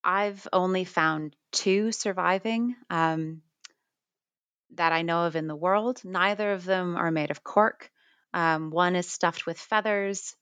[0.04, 3.42] I've only found two surviving um,
[4.76, 6.02] that I know of in the world.
[6.04, 7.90] Neither of them are made of cork.
[8.34, 10.36] Um, one is stuffed with feathers,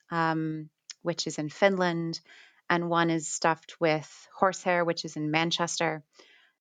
[1.04, 2.20] which is in Finland,
[2.70, 6.04] and one is stuffed with horsehair, which is in Manchester.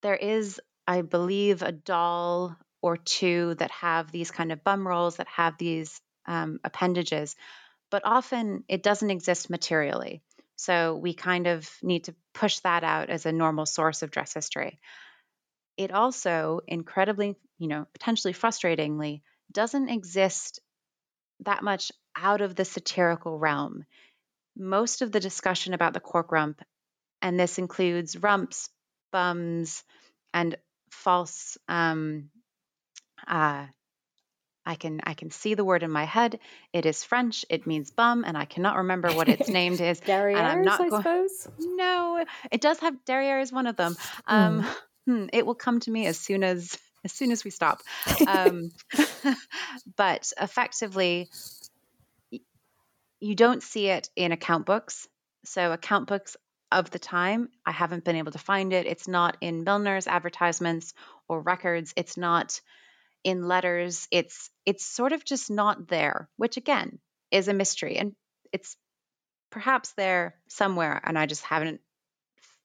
[0.02, 5.16] There is, I believe, a doll or two that have these kind of bum rolls
[5.16, 7.36] that have these um, appendages,
[7.90, 10.22] but often it doesn't exist materially.
[10.56, 14.34] So we kind of need to push that out as a normal source of dress
[14.34, 14.80] history.
[15.76, 20.60] It also incredibly, you know, potentially frustratingly, doesn't exist
[21.40, 23.84] that much out of the satirical realm.
[24.56, 26.60] Most of the discussion about the cork rump,
[27.20, 28.68] and this includes rumps,
[29.12, 29.84] bums,
[30.34, 30.56] and
[30.90, 32.30] false um,
[33.26, 33.66] uh,
[34.64, 36.38] I can I can see the word in my head.
[36.72, 37.44] It is French.
[37.48, 40.00] It means bum, and I cannot remember what its named is.
[40.00, 41.48] Derriere, and I'm not I suppose.
[41.58, 43.96] No, it does have derriere is one of them.
[44.26, 44.76] Um, mm.
[45.06, 47.82] hmm, it will come to me as soon as as soon as we stop.
[48.26, 48.70] Um,
[49.96, 51.28] but effectively,
[53.20, 55.08] you don't see it in account books.
[55.44, 56.36] So account books
[56.72, 58.86] of the time, I haven't been able to find it.
[58.86, 60.94] It's not in milliners advertisements
[61.28, 61.92] or records.
[61.96, 62.60] It's not
[63.24, 64.08] in letters.
[64.10, 66.98] It's it's sort of just not there which again
[67.30, 67.96] is a mystery.
[67.96, 68.14] And
[68.52, 68.76] it's
[69.50, 71.80] perhaps there somewhere and i just haven't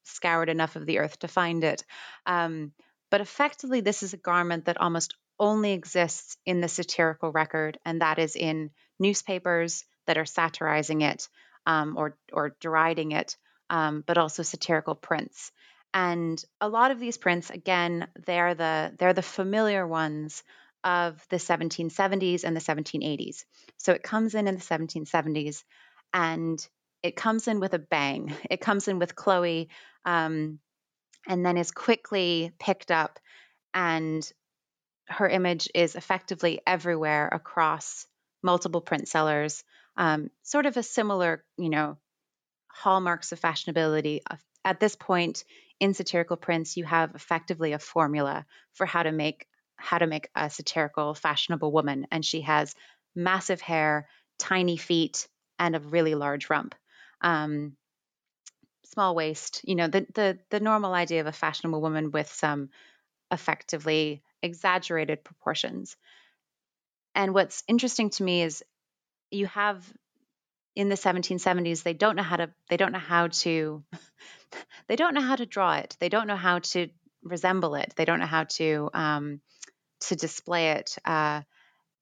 [0.04, 1.84] scoured enough of the earth to find it.
[2.26, 2.72] Um,
[3.10, 8.00] but effectively this is a garment that almost only exists in the satirical record and
[8.00, 11.28] that is in newspapers that are satirizing it
[11.66, 13.36] um, or or deriding it
[13.70, 15.52] um, but also satirical prints.
[15.94, 20.42] And a lot of these prints again they're the they're the familiar ones
[20.84, 23.44] of the 1770s and the 1780s
[23.78, 25.64] so it comes in in the 1770s
[26.14, 26.66] and
[27.02, 28.34] it comes in with a bang.
[28.50, 29.68] It comes in with chloe
[30.04, 30.58] um,
[31.26, 33.18] and then is quickly picked up
[33.74, 34.30] and
[35.06, 38.06] her image is effectively everywhere across
[38.42, 39.64] multiple print sellers
[39.96, 41.96] um, sort of a similar you know
[42.78, 44.20] hallmarks of fashionability
[44.64, 45.44] at this point
[45.80, 50.28] in satirical prints, you have effectively a formula for how to make how to make
[50.34, 52.74] a satirical, fashionable woman, and she has
[53.14, 56.74] massive hair, tiny feet, and a really large rump.
[57.20, 57.76] Um,
[58.86, 62.70] small waist, you know, the, the the normal idea of a fashionable woman with some
[63.30, 65.96] effectively exaggerated proportions.
[67.14, 68.64] And what's interesting to me is
[69.30, 69.84] you have
[70.78, 73.82] in the 1770s they don't know how to they don't know how to
[74.88, 75.96] they don't know how to draw it.
[75.98, 76.88] They don't know how to
[77.24, 77.92] resemble it.
[77.96, 79.40] They don't know how to um,
[80.02, 80.96] to display it.
[81.04, 81.42] Uh,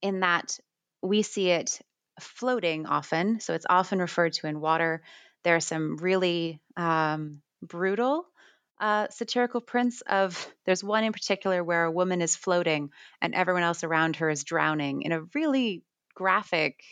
[0.03, 0.59] in that
[1.01, 1.81] we see it
[2.21, 5.03] floating often, so it's often referred to in water.
[5.43, 8.27] There are some really um, brutal
[8.79, 10.47] uh, satirical prints of.
[10.67, 12.91] There's one in particular where a woman is floating
[13.23, 15.83] and everyone else around her is drowning in a really
[16.15, 16.83] graphic,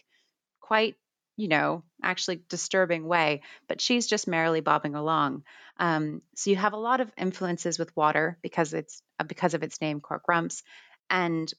[0.61, 0.97] quite
[1.37, 5.44] you know, actually disturbing way, but she's just merrily bobbing along.
[5.79, 9.62] Um, so you have a lot of influences with water because it's uh, because of
[9.62, 10.62] its name, cork rumps,
[11.11, 11.53] and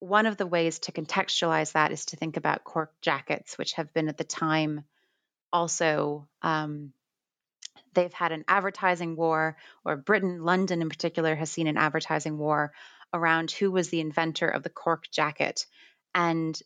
[0.00, 3.92] one of the ways to contextualize that is to think about cork jackets, which have
[3.94, 4.84] been at the time
[5.52, 6.92] also um,
[7.94, 12.72] they've had an advertising war, or Britain, London in particular, has seen an advertising war
[13.12, 15.66] around who was the inventor of the cork jacket.
[16.14, 16.58] And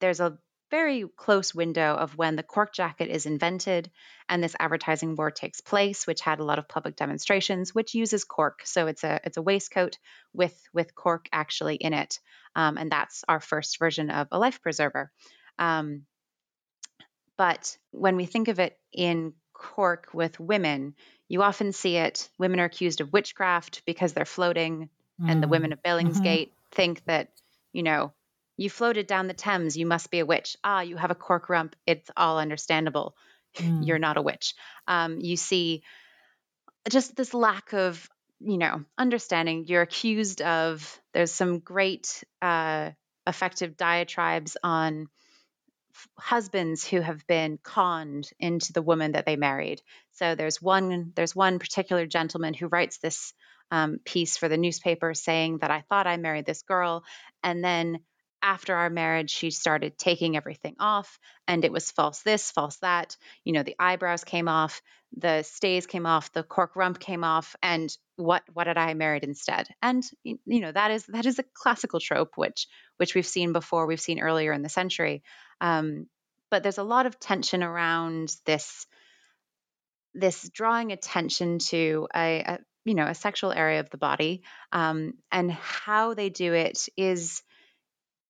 [0.00, 0.38] there's a
[0.70, 3.90] very close window of when the cork jacket is invented
[4.28, 8.24] and this advertising war takes place which had a lot of public demonstrations which uses
[8.24, 9.98] cork so it's a it's a waistcoat
[10.32, 12.18] with with cork actually in it
[12.54, 15.10] um, and that's our first version of a life preserver
[15.58, 16.02] um,
[17.36, 20.94] but when we think of it in cork with women
[21.28, 24.88] you often see it women are accused of witchcraft because they're floating
[25.20, 25.30] mm.
[25.30, 26.08] and the women of mm-hmm.
[26.08, 26.74] billingsgate mm-hmm.
[26.74, 27.30] think that
[27.72, 28.12] you know
[28.56, 29.76] you floated down the Thames.
[29.76, 30.56] You must be a witch.
[30.64, 31.76] Ah, you have a cork rump.
[31.86, 33.14] It's all understandable.
[33.56, 33.86] Mm.
[33.86, 34.52] You're not a witch.
[34.86, 35.82] Um, you see
[36.90, 38.06] just this lack of,
[38.38, 39.64] you know, understanding.
[39.66, 42.90] You're accused of, there's some great uh,
[43.26, 45.08] effective diatribes on
[46.18, 49.80] husbands who have been conned into the woman that they married.
[50.12, 53.32] So there's one there's one particular gentleman who writes this
[53.70, 57.04] um, piece for the newspaper saying that I thought I married this girl,
[57.42, 58.00] and then
[58.46, 61.18] after our marriage, she started taking everything off,
[61.48, 63.16] and it was false this, false that.
[63.44, 64.82] You know, the eyebrows came off,
[65.16, 69.24] the stays came off, the cork rump came off, and what what did I married
[69.24, 69.66] instead?
[69.82, 72.68] And you know, that is that is a classical trope, which
[72.98, 75.24] which we've seen before, we've seen earlier in the century.
[75.60, 76.06] Um,
[76.48, 78.86] but there's a lot of tension around this
[80.14, 85.14] this drawing attention to a, a you know a sexual area of the body um,
[85.32, 87.42] and how they do it is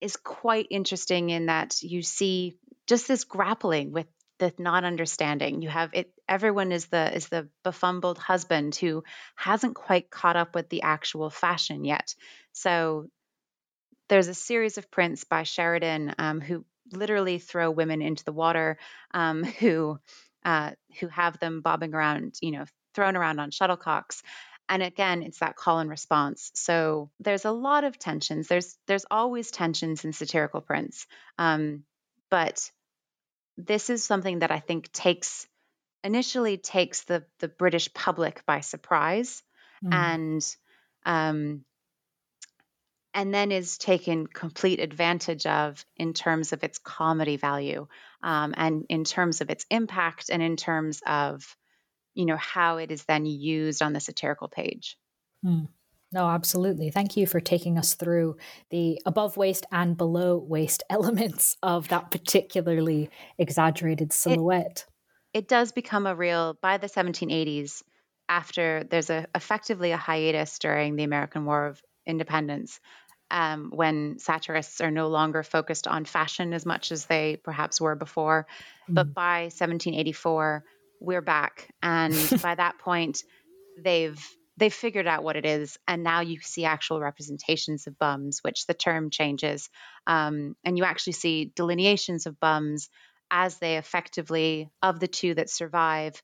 [0.01, 4.07] is quite interesting in that you see just this grappling with
[4.39, 9.03] the not understanding you have it everyone is the is the befumbled husband who
[9.35, 12.15] hasn't quite caught up with the actual fashion yet
[12.53, 13.09] so
[14.09, 18.79] there's a series of prints by Sheridan um, who literally throw women into the water,
[19.13, 19.99] um, who
[20.45, 20.71] uh,
[21.01, 24.23] who have them bobbing around, you know, thrown around on shuttlecocks.
[24.69, 26.51] And again, it's that call and response.
[26.55, 28.49] So there's a lot of tensions.
[28.49, 31.07] There's there's always tensions in satirical prints,
[31.39, 31.85] um,
[32.31, 32.71] but
[33.57, 35.47] this is something that I think takes
[36.03, 39.43] initially takes the the British public by surprise,
[39.85, 39.95] mm.
[39.95, 40.57] and
[41.05, 41.65] um,
[43.17, 47.87] and then is taken complete advantage of in terms of its comedy value
[48.23, 51.57] um, and in terms of its impact and in terms of
[52.17, 54.99] you know how it is then used on the satirical page
[55.45, 55.69] mm.
[56.13, 56.91] No, absolutely.
[56.91, 58.37] Thank you for taking us through
[58.71, 64.87] the above waist and below waist elements of that particularly exaggerated silhouette.
[65.35, 67.83] It, it does become a real, by the 1780s,
[68.29, 72.81] after there's a effectively a hiatus during the American War of Independence,
[73.31, 77.95] um, when satirists are no longer focused on fashion as much as they perhaps were
[77.95, 78.47] before.
[78.89, 78.95] Mm.
[78.95, 80.65] But by 1784,
[81.01, 81.71] we're back.
[81.83, 83.23] And by that point,
[83.79, 84.21] they've
[84.57, 88.67] they've figured out what it is and now you see actual representations of bums which
[88.67, 89.69] the term changes
[90.07, 92.89] um, and you actually see delineations of bums
[93.31, 96.23] as they effectively of the two that survive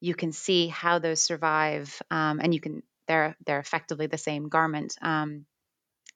[0.00, 4.48] you can see how those survive um, and you can they're they're effectively the same
[4.48, 5.44] garment um,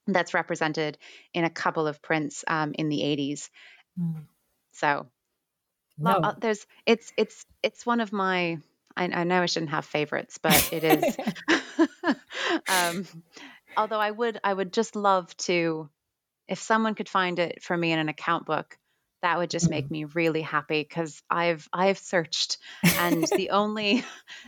[0.07, 0.99] that's represented
[1.33, 3.49] in a couple of prints um, in the 80s
[4.01, 4.25] mm.
[4.73, 5.07] so
[5.99, 6.11] no.
[6.11, 8.59] Uh, there's it's it's it's one of my
[8.97, 11.17] I, I know I shouldn't have favorites, but it is.
[12.69, 13.07] um,
[13.77, 15.89] although I would, I would just love to,
[16.49, 18.79] if someone could find it for me in an account book,
[19.23, 19.91] that would just make mm.
[19.91, 22.59] me really happy because I've I've searched
[22.99, 24.05] and the only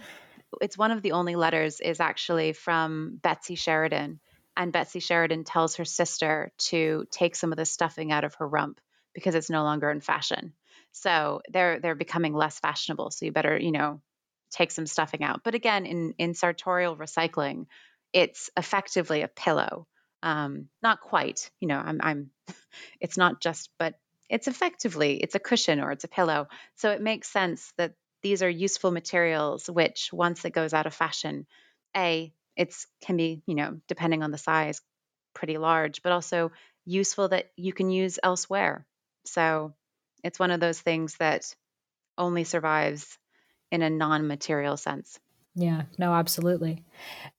[0.61, 4.21] it's one of the only letters is actually from Betsy Sheridan
[4.55, 8.47] and Betsy Sheridan tells her sister to take some of the stuffing out of her
[8.47, 8.81] rump
[9.15, 10.53] because it's no longer in fashion.
[10.97, 13.11] So they're they're becoming less fashionable.
[13.11, 14.01] So you better, you know,
[14.51, 15.43] take some stuffing out.
[15.45, 17.67] But again, in, in sartorial recycling,
[18.13, 19.87] it's effectively a pillow.
[20.23, 22.31] Um, not quite, you know, I'm, I'm,
[23.01, 23.95] it's not just, but
[24.31, 26.49] it's effectively, it's a cushion or it's a pillow.
[26.77, 30.95] So it makes sense that these are useful materials, which once it goes out of
[30.95, 31.47] fashion,
[31.97, 34.81] A, it's can be, you know, depending on the size,
[35.35, 36.51] pretty large, but also
[36.87, 38.87] useful that you can use elsewhere.
[39.27, 39.75] So
[40.27, 41.55] it's one of those things that
[42.19, 43.19] only survives
[43.71, 45.19] in a non-material sense.
[45.55, 46.85] Yeah, no, absolutely.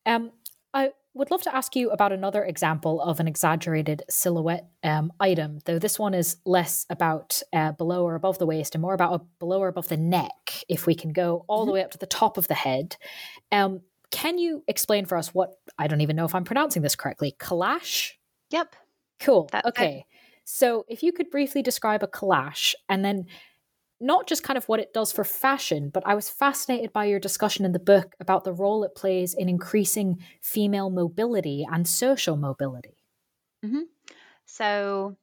[0.05, 0.31] Um,
[0.73, 5.59] I would love to ask you about another example of an exaggerated silhouette um, item,
[5.65, 9.25] though this one is less about uh, below or above the waist and more about
[9.39, 11.67] below or above the neck, if we can go all mm-hmm.
[11.67, 12.95] the way up to the top of the head.
[13.51, 13.81] Um,
[14.11, 17.35] can you explain for us what, I don't even know if I'm pronouncing this correctly,
[17.38, 18.13] calash?
[18.51, 18.75] Yep.
[19.19, 19.49] Cool.
[19.51, 20.05] That, okay.
[20.49, 23.25] So if you could briefly describe a calash and then
[23.99, 27.19] not just kind of what it does for fashion, but I was fascinated by your
[27.19, 32.37] discussion in the book about the role it plays in increasing female mobility and social
[32.37, 33.03] mobility.
[33.65, 33.81] Mm-hmm.
[34.45, 35.17] So,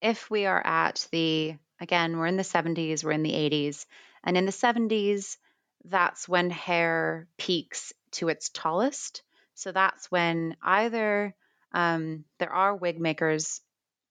[0.00, 3.84] if we are at the, again, we're in the 70s, we're in the 80s,
[4.22, 5.38] and in the 70s,
[5.86, 9.22] that's when hair peaks to its tallest.
[9.56, 11.34] So, that's when either
[11.72, 13.60] um, there are wig makers,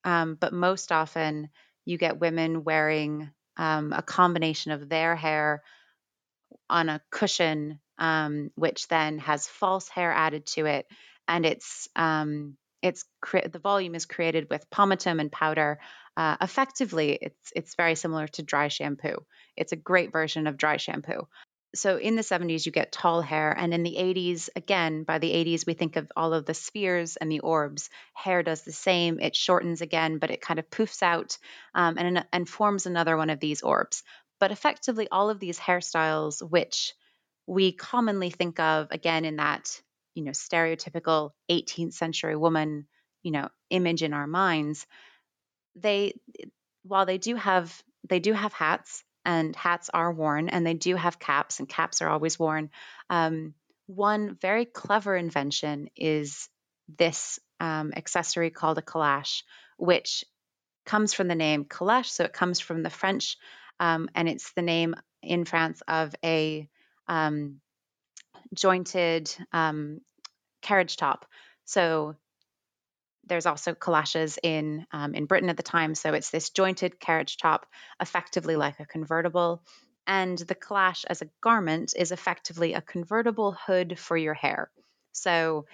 [0.08, 1.50] um, but most often
[1.84, 5.62] you get women wearing um, a combination of their hair
[6.70, 10.86] on a cushion, um, which then has false hair added to it,
[11.28, 15.78] and it's um, it's cre- the volume is created with pomatum and powder.
[16.16, 19.26] Uh, effectively, it's it's very similar to dry shampoo.
[19.58, 21.28] It's a great version of dry shampoo
[21.74, 25.30] so in the 70s you get tall hair and in the 80s again by the
[25.30, 27.90] 80s we think of all of the spheres and the orbs.
[28.14, 31.38] Hair does the same it shortens again but it kind of poofs out
[31.74, 34.02] um, and, and forms another one of these orbs.
[34.40, 36.94] But effectively all of these hairstyles which
[37.46, 39.80] we commonly think of again in that
[40.14, 42.86] you know stereotypical 18th century woman
[43.22, 44.86] you know image in our minds
[45.76, 46.14] they
[46.82, 50.96] while they do have they do have hats and hats are worn, and they do
[50.96, 52.70] have caps, and caps are always worn.
[53.10, 53.52] Um,
[53.86, 56.48] one very clever invention is
[56.98, 59.42] this um, accessory called a calash,
[59.76, 60.24] which
[60.86, 62.06] comes from the name calash.
[62.06, 63.36] So it comes from the French,
[63.78, 66.66] um, and it's the name in France of a
[67.06, 67.60] um,
[68.54, 70.00] jointed um,
[70.62, 71.26] carriage top.
[71.66, 72.16] So
[73.28, 75.94] there's also calashes in um, in Britain at the time.
[75.94, 77.66] So it's this jointed carriage top,
[78.00, 79.62] effectively like a convertible.
[80.06, 84.70] And the calash as a garment is effectively a convertible hood for your hair.
[85.12, 85.66] So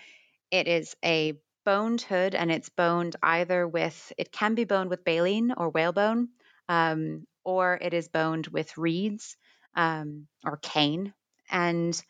[0.50, 5.04] it is a boned hood, and it's boned either with, it can be boned with
[5.04, 6.28] baleen or whalebone,
[6.68, 9.36] um, or it is boned with reeds
[9.76, 11.14] um, or cane.
[11.50, 12.00] And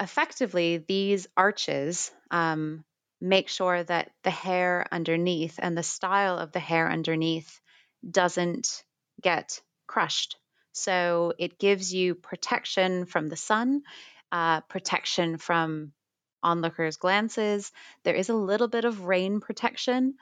[0.00, 2.84] effectively, these arches um,
[3.22, 7.60] make sure that the hair underneath and the style of the hair underneath
[8.08, 8.82] doesn't
[9.22, 10.36] get crushed.
[10.72, 13.82] So it gives you protection from the sun,
[14.32, 15.92] uh, protection from
[16.42, 17.70] onlookers' glances.
[18.02, 20.14] There is a little bit of rain protection.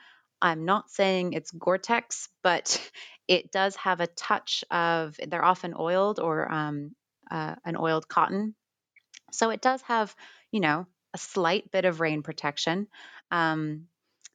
[0.42, 2.78] I'm not saying it's Gore Tex, but
[3.28, 6.94] it does have a touch of, they're often oiled or um,
[7.30, 8.55] uh, an oiled cotton.
[9.32, 10.14] So it does have,
[10.51, 12.87] you know, a slight bit of rain protection.
[13.31, 13.87] Um,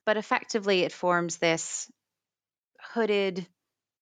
[0.04, 1.90] but effectively, it forms this
[2.94, 3.46] hooded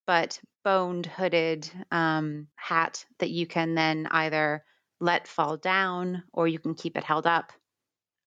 [0.07, 4.65] but boned hooded um, hat that you can then either
[5.01, 7.53] let fall down or you can keep it held up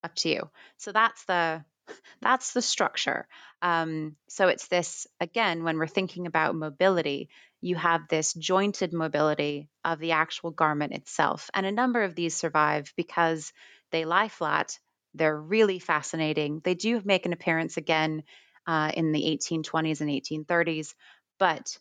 [0.03, 1.63] up to you so that's the
[2.21, 3.27] that's the structure
[3.61, 7.29] um, so it's this again when we're thinking about mobility
[7.59, 12.35] you have this jointed mobility of the actual garment itself and a number of these
[12.35, 13.51] survive because
[13.91, 14.77] they lie flat
[15.17, 16.61] they're really fascinating.
[16.63, 18.23] They do make an appearance again
[18.65, 20.93] uh, in the 1820s and 1830s
[21.39, 21.77] but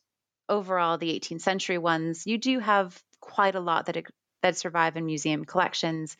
[0.48, 4.07] overall the 18th century ones you do have quite a lot that
[4.42, 6.16] that survive in museum collections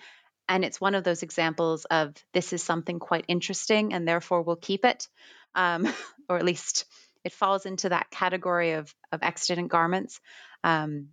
[0.49, 4.57] and it's one of those examples of this is something quite interesting and therefore we'll
[4.57, 5.07] keep it
[5.55, 5.87] um,
[6.29, 6.85] or at least
[7.23, 10.21] it falls into that category of, of extant garments
[10.65, 11.11] um,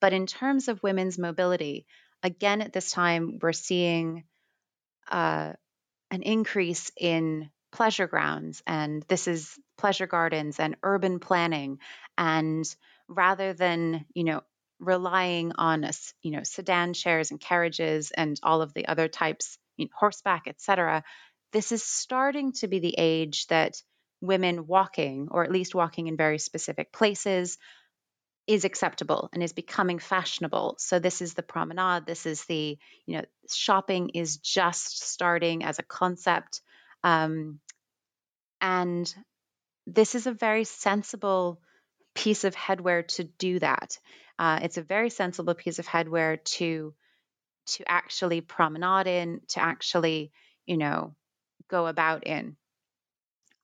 [0.00, 1.86] but in terms of women's mobility
[2.22, 4.24] again at this time we're seeing
[5.10, 5.52] uh,
[6.10, 11.78] an increase in pleasure grounds and this is pleasure gardens and urban planning
[12.16, 12.64] and
[13.08, 14.42] rather than you know
[14.80, 19.58] relying on us, you know, sedan chairs and carriages and all of the other types,
[19.76, 21.02] you know, horseback, etc.
[21.52, 23.82] This is starting to be the age that
[24.20, 27.58] women walking, or at least walking in very specific places,
[28.48, 30.76] is acceptable and is becoming fashionable.
[30.78, 32.06] So this is the promenade.
[32.06, 36.62] This is the, you know, shopping is just starting as a concept.
[37.04, 37.60] Um,
[38.60, 39.14] and
[39.86, 41.60] this is a very sensible
[42.14, 43.98] piece of headwear to do that.
[44.38, 46.94] Uh, it's a very sensible piece of headwear to
[47.66, 50.32] to actually promenade in, to actually,
[50.64, 51.14] you know,
[51.68, 52.56] go about in.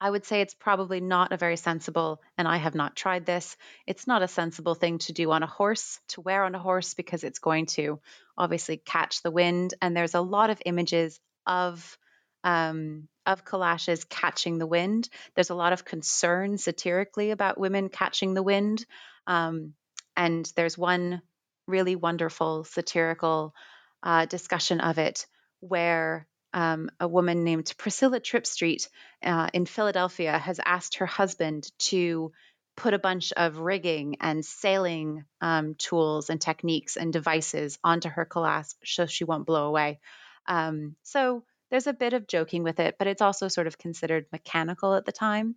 [0.00, 3.56] I would say it's probably not a very sensible, and I have not tried this.
[3.86, 6.94] It's not a sensible thing to do on a horse, to wear on a horse,
[6.94, 8.00] because it's going to
[8.36, 9.74] obviously catch the wind.
[9.80, 11.98] And there's a lot of images of
[12.42, 15.08] um, of calashes catching the wind.
[15.34, 18.84] There's a lot of concern satirically about women catching the wind.
[19.26, 19.72] Um,
[20.16, 21.22] and there's one
[21.66, 23.54] really wonderful satirical
[24.02, 25.26] uh, discussion of it
[25.60, 28.88] where um, a woman named Priscilla Tripstreet
[29.22, 32.32] uh, in Philadelphia has asked her husband to
[32.76, 38.24] put a bunch of rigging and sailing um, tools and techniques and devices onto her
[38.24, 40.00] calash so she won't blow away.
[40.46, 44.26] Um, so there's a bit of joking with it, but it's also sort of considered
[44.32, 45.56] mechanical at the time.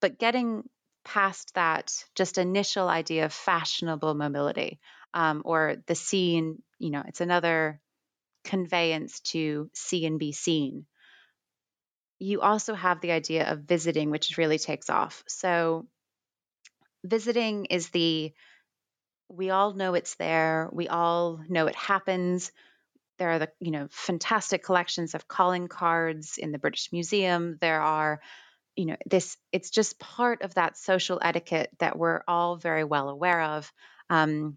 [0.00, 0.68] But getting
[1.04, 4.80] past that just initial idea of fashionable mobility
[5.14, 7.80] um, or the scene, you know, it's another
[8.50, 10.84] conveyance to see and be seen.
[12.18, 15.22] You also have the idea of visiting, which really takes off.
[15.28, 15.86] So,
[17.04, 18.32] visiting is the
[19.28, 22.50] we all know it's there, we all know it happens.
[23.18, 27.56] There are the, you know, fantastic collections of calling cards in the British Museum.
[27.60, 28.20] There are
[28.76, 33.08] you know this it's just part of that social etiquette that we're all very well
[33.08, 33.72] aware of
[34.08, 34.56] um,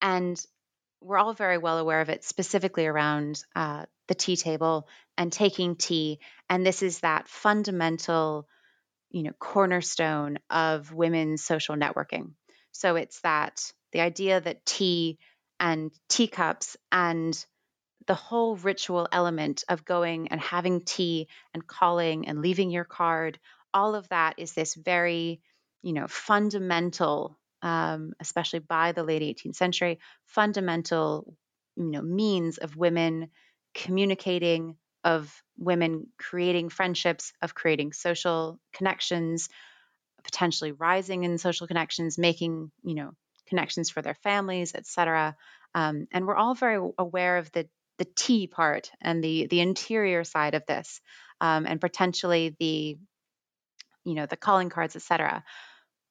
[0.00, 0.44] and
[1.06, 5.76] we're all very well aware of it specifically around uh, the tea table and taking
[5.76, 6.18] tea.
[6.50, 8.46] And this is that fundamental
[9.10, 12.32] you know cornerstone of women's social networking.
[12.72, 15.18] So it's that the idea that tea
[15.58, 17.46] and teacups and
[18.06, 23.38] the whole ritual element of going and having tea and calling and leaving your card,
[23.72, 25.40] all of that is this very,
[25.82, 31.34] you know, fundamental, um, especially by the late 18th century, fundamental,
[31.76, 33.30] you know, means of women
[33.74, 39.48] communicating, of women creating friendships, of creating social connections,
[40.24, 43.12] potentially rising in social connections, making, you know,
[43.48, 45.36] connections for their families, etc.
[45.74, 50.24] Um, and we're all very aware of the the tea part and the the interior
[50.24, 51.00] side of this,
[51.40, 52.98] um, and potentially the
[54.04, 55.44] you know the calling cards, etc.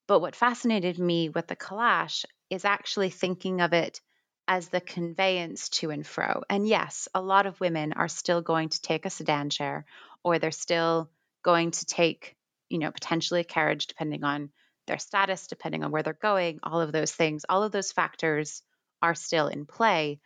[0.07, 4.01] But what fascinated me with the calash is actually thinking of it
[4.47, 6.43] as the conveyance to and fro.
[6.49, 9.85] And yes, a lot of women are still going to take a sedan chair
[10.23, 11.09] or they're still
[11.43, 12.35] going to take,
[12.69, 14.51] you know, potentially a carriage depending on
[14.85, 18.61] their status, depending on where they're going, all of those things, all of those factors
[19.01, 20.19] are still in play.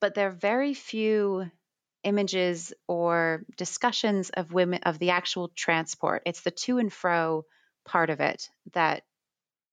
[0.00, 1.50] But there are very few
[2.02, 6.22] images or discussions of women of the actual transport.
[6.24, 7.44] It's the to and fro
[7.84, 9.02] part of it that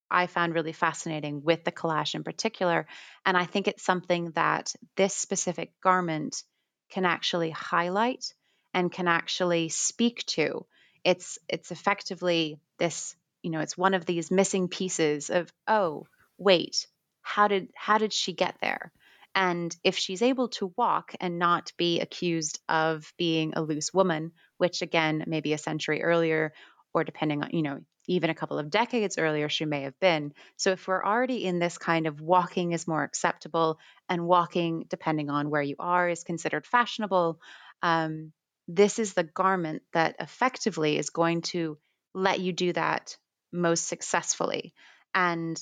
[0.09, 2.87] I found really fascinating with the calash in particular.
[3.25, 6.43] And I think it's something that this specific garment
[6.89, 8.33] can actually highlight
[8.73, 10.65] and can actually speak to.
[11.03, 16.87] It's it's effectively this, you know, it's one of these missing pieces of, oh, wait,
[17.21, 18.91] how did how did she get there?
[19.35, 24.31] And if she's able to walk and not be accused of being a loose woman,
[24.57, 26.53] which again, maybe a century earlier,
[26.93, 30.33] or depending on, you know, even a couple of decades earlier, she may have been.
[30.55, 33.79] So, if we're already in this kind of walking is more acceptable
[34.09, 37.39] and walking, depending on where you are, is considered fashionable,
[37.81, 38.31] um,
[38.67, 41.77] this is the garment that effectively is going to
[42.13, 43.17] let you do that
[43.51, 44.73] most successfully.
[45.13, 45.61] And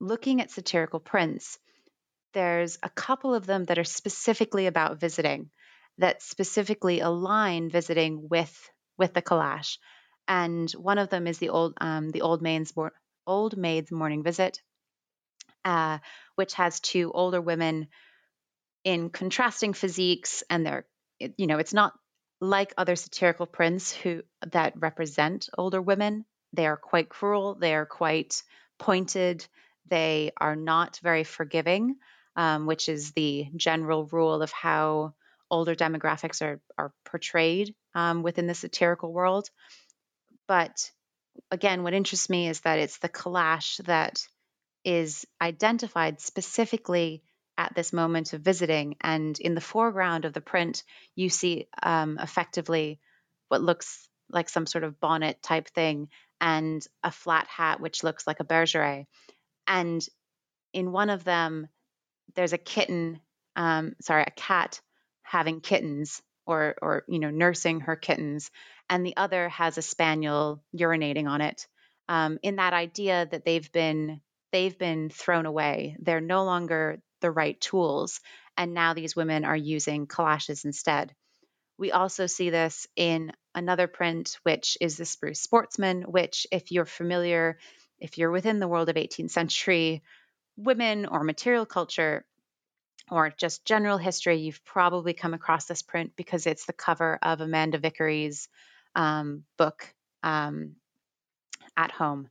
[0.00, 1.58] looking at satirical prints,
[2.32, 5.50] there's a couple of them that are specifically about visiting,
[5.98, 9.78] that specifically align visiting with with the calash
[10.28, 12.72] and one of them is the old um, the old maid's
[13.26, 14.60] old maid's morning visit,
[15.64, 15.98] uh,
[16.36, 17.88] which has two older women
[18.84, 20.86] in contrasting physiques, and they're
[21.18, 21.92] you know it's not
[22.40, 24.22] like other satirical prints who
[24.52, 26.24] that represent older women.
[26.52, 27.54] They are quite cruel.
[27.54, 28.42] They are quite
[28.78, 29.46] pointed.
[29.88, 31.96] They are not very forgiving,
[32.36, 35.14] um, which is the general rule of how
[35.50, 39.48] older demographics are are portrayed um, within the satirical world.
[40.46, 40.90] But
[41.50, 44.26] again, what interests me is that it's the calash that
[44.84, 47.22] is identified specifically
[47.56, 48.96] at this moment of visiting.
[49.00, 50.82] And in the foreground of the print,
[51.14, 53.00] you see um, effectively
[53.48, 56.08] what looks like some sort of bonnet type thing
[56.40, 59.06] and a flat hat, which looks like a bergeret.
[59.66, 60.04] And
[60.72, 61.68] in one of them,
[62.34, 63.20] there's a kitten,
[63.56, 64.80] um, sorry, a cat
[65.22, 68.50] having kittens or or you know nursing her kittens
[68.88, 71.66] and the other has a spaniel urinating on it
[72.08, 74.20] um, in that idea that they've been
[74.52, 75.96] they've been thrown away.
[76.00, 78.20] They're no longer the right tools
[78.56, 81.12] and now these women are using calashes instead.
[81.76, 86.84] We also see this in another print which is the spruce sportsman which if you're
[86.84, 87.58] familiar
[87.98, 90.02] if you're within the world of 18th century
[90.56, 92.24] women or material culture
[93.10, 97.40] or just general history, you've probably come across this print because it's the cover of
[97.40, 98.48] Amanda Vickery's
[98.94, 99.92] um, book,
[100.22, 100.76] um,
[101.76, 102.28] At Home.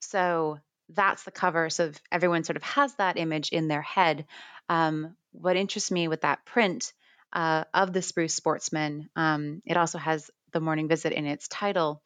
[0.00, 0.58] So
[0.88, 1.70] that's the cover.
[1.70, 4.26] So everyone sort of has that image in their head.
[4.68, 6.92] Um, what interests me with that print
[7.32, 12.02] uh, of the Spruce Sportsman, um, it also has the morning visit in its title.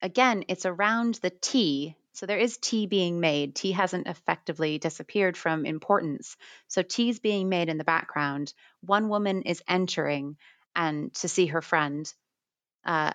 [0.00, 3.54] Again, it's around the tea so there is tea being made.
[3.54, 6.38] Tea hasn't effectively disappeared from importance.
[6.66, 8.54] So tea's being made in the background.
[8.80, 10.38] One woman is entering
[10.74, 12.10] and to see her friend.
[12.86, 13.12] Uh,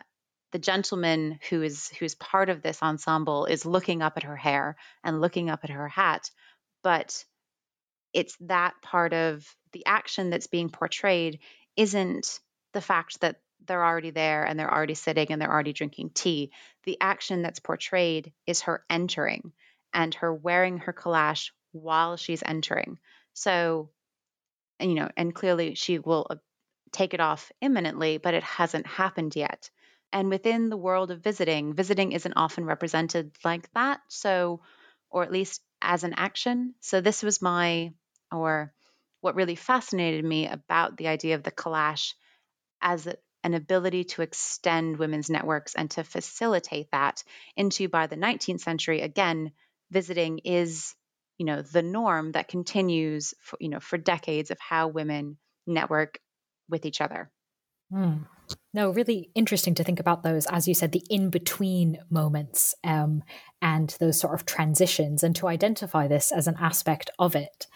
[0.51, 4.76] the gentleman who is who's part of this ensemble is looking up at her hair
[5.03, 6.30] and looking up at her hat,
[6.84, 7.24] but
[8.13, 11.39] it's that part of the action that's being portrayed
[11.78, 12.39] isn't
[12.74, 16.51] the fact that they're already there and they're already sitting and they're already drinking tea.
[16.84, 19.53] The action that's portrayed is her entering
[19.93, 22.99] and her wearing her calash while she's entering.
[23.34, 23.89] So,
[24.80, 26.28] you know, and clearly she will
[26.91, 29.69] take it off imminently, but it hasn't happened yet.
[30.13, 34.01] And within the world of visiting, visiting isn't often represented like that.
[34.09, 34.61] So,
[35.09, 36.75] or at least as an action.
[36.81, 37.93] So, this was my,
[38.31, 38.73] or
[39.21, 42.13] what really fascinated me about the idea of the calash
[42.81, 43.07] as
[43.43, 47.23] an ability to extend women's networks and to facilitate that
[47.55, 49.51] into by the 19th century again
[49.89, 50.95] visiting is
[51.37, 56.19] you know the norm that continues for you know for decades of how women network
[56.72, 57.30] with each other
[57.93, 58.26] mm.
[58.74, 63.24] no really interesting to think about those as you said the in between moments um,
[63.61, 67.67] and those sort of transitions and to identify this as an aspect of it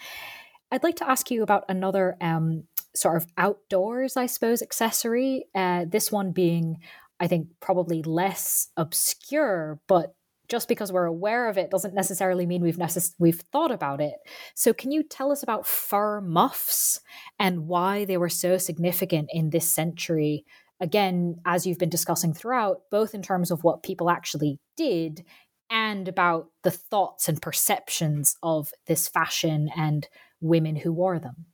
[0.72, 2.64] i'd like to ask you about another um,
[2.96, 5.46] sort of outdoors, I suppose, accessory.
[5.54, 6.78] Uh, this one being,
[7.20, 10.14] I think, probably less obscure, but
[10.48, 14.14] just because we're aware of it doesn't necessarily mean we've necess- we've thought about it.
[14.54, 17.00] So, can you tell us about fur muffs
[17.38, 20.44] and why they were so significant in this century?
[20.80, 25.24] Again, as you've been discussing throughout, both in terms of what people actually did
[25.70, 30.06] and about the thoughts and perceptions of this fashion and
[30.40, 31.46] women who wore them?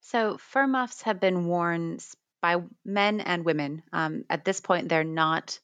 [0.00, 1.98] So, fur muffs have been worn
[2.40, 3.82] by men and women.
[3.92, 5.58] Um, at this point, they're not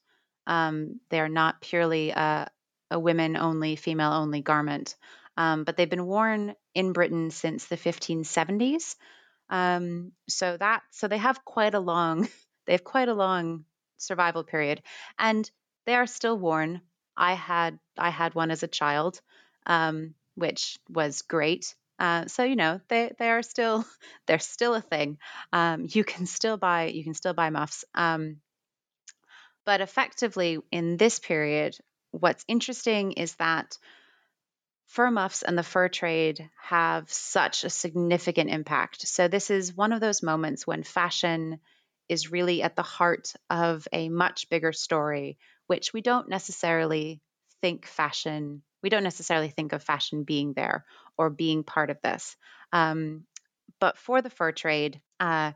[0.47, 2.49] um, they're not purely a,
[2.89, 4.95] a women only, female only garment,
[5.37, 8.95] um, but they've been worn in Britain since the 1570s.
[9.49, 12.27] Um, so that so they have quite a long
[12.65, 13.65] they have quite a long
[13.97, 14.81] survival period,
[15.19, 15.49] and
[15.85, 16.81] they are still worn.
[17.15, 19.21] I had I had one as a child,
[19.65, 21.75] um, which was great.
[21.99, 23.85] Uh, so you know they they are still
[24.27, 25.17] they're still a thing.
[25.53, 27.85] Um, you can still buy you can still buy muffs.
[27.95, 28.37] Um,
[29.67, 31.77] but effectively in this period,
[32.11, 33.77] what's interesting is that
[34.85, 39.05] fur muffs and the fur trade have such a significant impact.
[39.05, 41.59] So this is one of those moments when fashion
[42.07, 45.37] is really at the heart of a much bigger story,
[45.67, 47.21] which we don't necessarily
[47.61, 50.85] think fashion we don't necessarily think of fashion being there
[51.17, 52.37] or being part of this.
[52.71, 53.25] Um,
[53.81, 55.53] but for the fur trade, uh,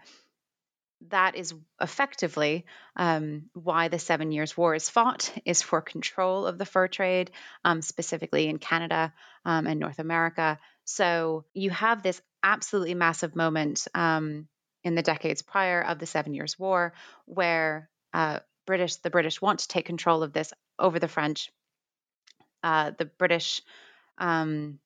[1.09, 6.57] that is effectively um, why the Seven Years' War is fought, is for control of
[6.57, 7.31] the fur trade,
[7.65, 9.13] um, specifically in Canada
[9.45, 10.59] um, and North America.
[10.85, 14.47] So you have this absolutely massive moment um,
[14.83, 16.93] in the decades prior of the Seven Years' War,
[17.25, 21.51] where uh, British the British want to take control of this over the French.
[22.63, 23.61] Uh, the British
[24.17, 24.79] um,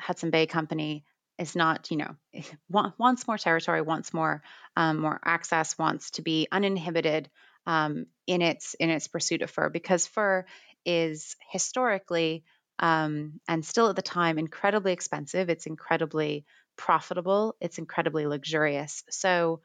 [0.00, 1.04] Hudson Bay Company
[1.38, 2.16] is not, you know,
[2.68, 4.42] wants more territory, wants more
[4.76, 7.30] um, more access, wants to be uninhibited
[7.66, 10.44] um, in its in its pursuit of fur because fur
[10.84, 12.44] is historically
[12.78, 15.48] um, and still at the time incredibly expensive.
[15.48, 16.44] It's incredibly
[16.76, 17.56] profitable.
[17.60, 19.02] It's incredibly luxurious.
[19.10, 19.60] So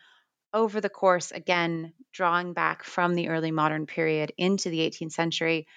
[0.54, 5.68] over the course, again, drawing back from the early modern period into the 18th century,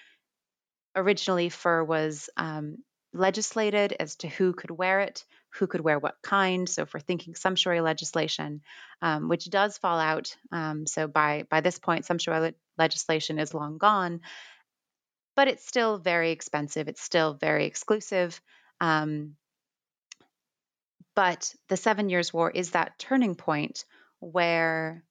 [0.95, 2.77] originally fur was um,
[3.13, 5.25] legislated as to who could wear it,
[5.57, 6.67] who could wear what kind.
[6.67, 8.61] So, if we're thinking sumptuary legislation,
[9.01, 13.77] um, which does fall out, um, so by by this point, sumptuary legislation is long
[13.77, 14.21] gone,
[15.35, 16.87] but it's still very expensive.
[16.87, 18.39] It's still very exclusive.
[18.81, 19.35] Um,
[21.15, 23.85] but the Seven Years' War is that turning point
[24.19, 25.03] where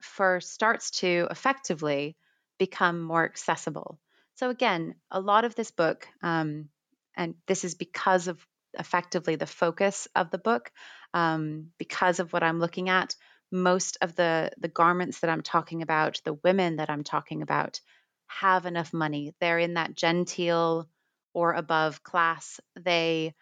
[0.00, 2.16] fur starts to effectively
[2.58, 3.98] become more accessible.
[4.36, 6.68] So again, a lot of this book, um,
[7.16, 8.46] and this is because of
[8.78, 10.70] effectively the focus of the book,
[11.14, 13.14] um, because of what I'm looking at.
[13.50, 17.80] Most of the the garments that I'm talking about, the women that I'm talking about,
[18.26, 19.34] have enough money.
[19.40, 20.88] They're in that genteel
[21.32, 22.60] or above class.
[22.78, 23.34] They,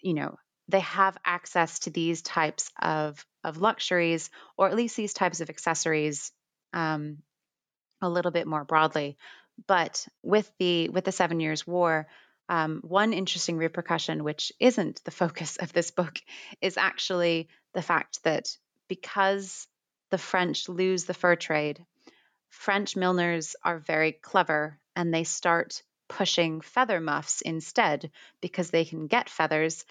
[0.00, 0.36] you know,
[0.68, 5.50] they have access to these types of of luxuries, or at least these types of
[5.50, 6.30] accessories,
[6.72, 7.18] um,
[8.00, 9.16] a little bit more broadly.
[9.66, 12.06] But with the with the Seven Years' War,
[12.48, 16.18] um, one interesting repercussion, which isn't the focus of this book,
[16.60, 18.56] is actually the fact that
[18.88, 19.66] because
[20.10, 21.84] the French lose the fur trade,
[22.50, 28.10] French milliners are very clever and they start pushing feather muffs instead
[28.42, 29.84] because they can get feathers,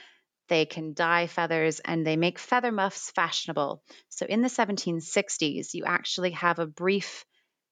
[0.48, 3.82] they can dye feathers, and they make feather muffs fashionable.
[4.10, 7.26] So in the 1760s, you actually have a brief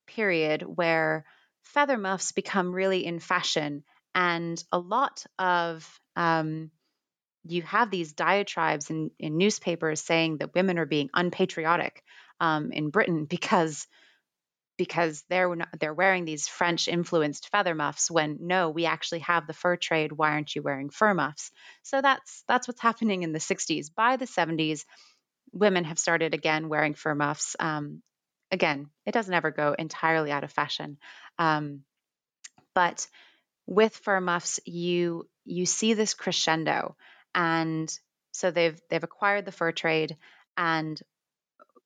[0.07, 1.25] period where
[1.61, 3.84] feather muffs become really in fashion.
[4.20, 6.72] And a lot of um,
[7.45, 12.03] you have these diatribes in, in, newspapers saying that women are being unpatriotic
[12.41, 13.88] um, in Britain because
[14.78, 19.47] because they're not, they're wearing these French influenced feather muffs when no, we actually have
[19.47, 20.11] the fur trade.
[20.11, 21.51] Why aren't you wearing fur muffs?
[21.84, 23.88] So that's that's what's happening in the 60s.
[23.95, 24.84] By the 70s,
[25.53, 27.55] women have started again wearing fur muffs.
[27.57, 28.01] Um,
[28.51, 30.97] again, it doesn't ever go entirely out of fashion.
[31.38, 31.84] Um,
[32.76, 33.07] but
[33.70, 36.95] with fur muffs, you you see this crescendo,
[37.36, 37.88] and
[38.32, 40.17] so they've they've acquired the fur trade,
[40.57, 40.99] and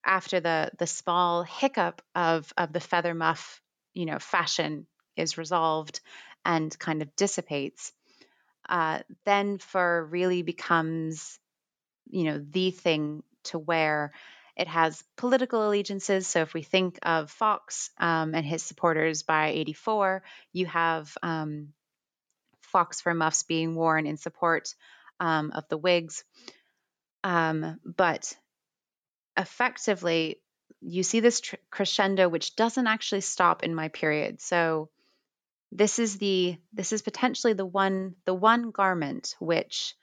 [0.06, 3.62] after the the small hiccup of of the feather muff,
[3.94, 6.00] you know, fashion is resolved
[6.46, 7.92] and kind of dissipates,
[8.70, 11.38] uh, then fur really becomes,
[12.10, 14.14] you know, the thing to wear
[14.56, 16.28] it has political allegiances.
[16.28, 21.70] So if we think of Fox um, and his supporters by 84, you have um,
[22.62, 24.74] Fox for muffs being worn in support
[25.20, 26.24] um, of the Whigs.
[27.24, 28.36] Um, but
[29.38, 30.42] effectively,
[30.82, 34.42] you see this tr- crescendo, which doesn't actually stop in my period.
[34.42, 34.90] So
[35.72, 39.96] this is the this is potentially the one the one garment which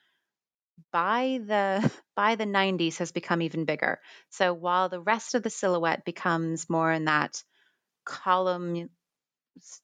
[0.92, 3.98] by the by the 90s has become even bigger.
[4.28, 7.42] So while the rest of the silhouette becomes more in that
[8.04, 8.90] column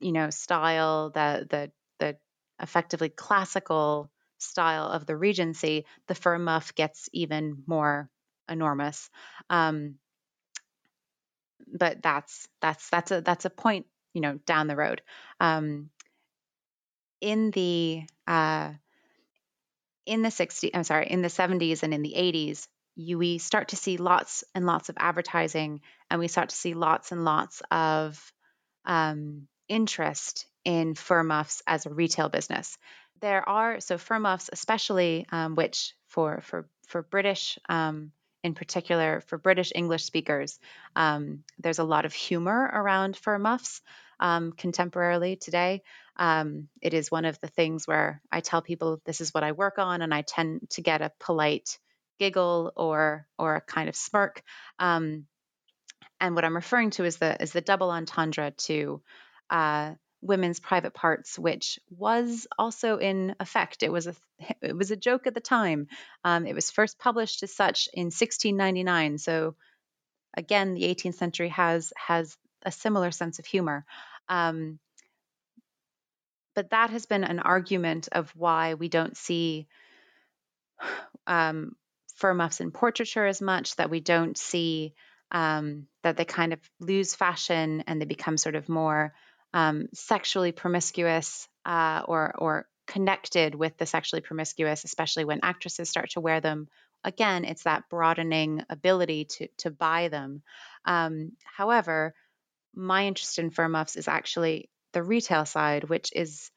[0.00, 2.18] you know style, the the the
[2.60, 8.10] effectively classical style of the Regency, the fur muff gets even more
[8.50, 9.08] enormous.
[9.48, 9.94] Um,
[11.66, 15.00] but that's that's that's a that's a point you know down the road.
[15.40, 15.88] Um,
[17.22, 18.74] in the uh,
[20.06, 23.68] in the 60s, I'm sorry, in the 70s and in the 80s, you, we start
[23.68, 27.60] to see lots and lots of advertising, and we start to see lots and lots
[27.70, 28.32] of
[28.86, 32.78] um, interest in fur muffs as a retail business.
[33.20, 39.20] There are so fur muffs, especially um, which for for for British um, in particular
[39.26, 40.58] for British English speakers,
[40.94, 43.82] um, there's a lot of humor around fur muffs
[44.20, 45.82] um, contemporarily today.
[46.16, 49.52] Um, it is one of the things where I tell people this is what I
[49.52, 51.78] work on, and I tend to get a polite
[52.18, 54.42] giggle or or a kind of smirk.
[54.78, 55.26] Um,
[56.20, 59.02] and what I'm referring to is the is the double entendre to
[59.50, 63.82] uh, women's private parts, which was also in effect.
[63.82, 64.14] It was a
[64.62, 65.88] it was a joke at the time.
[66.24, 69.18] Um, it was first published as such in 1699.
[69.18, 69.54] So
[70.36, 73.84] again, the 18th century has has a similar sense of humor.
[74.28, 74.78] Um,
[76.54, 79.68] but that has been an argument of why we don't see
[81.26, 81.76] um,
[82.16, 84.94] fur muffs in portraiture as much, that we don't see
[85.30, 89.12] um, that they kind of lose fashion and they become sort of more
[89.52, 96.10] um, sexually promiscuous uh, or or connected with the sexually promiscuous, especially when actresses start
[96.10, 96.68] to wear them.
[97.04, 100.42] Again, it's that broadening ability to to buy them.
[100.84, 102.14] Um, however,
[102.76, 106.50] my interest in fur muffs is actually the retail side, which is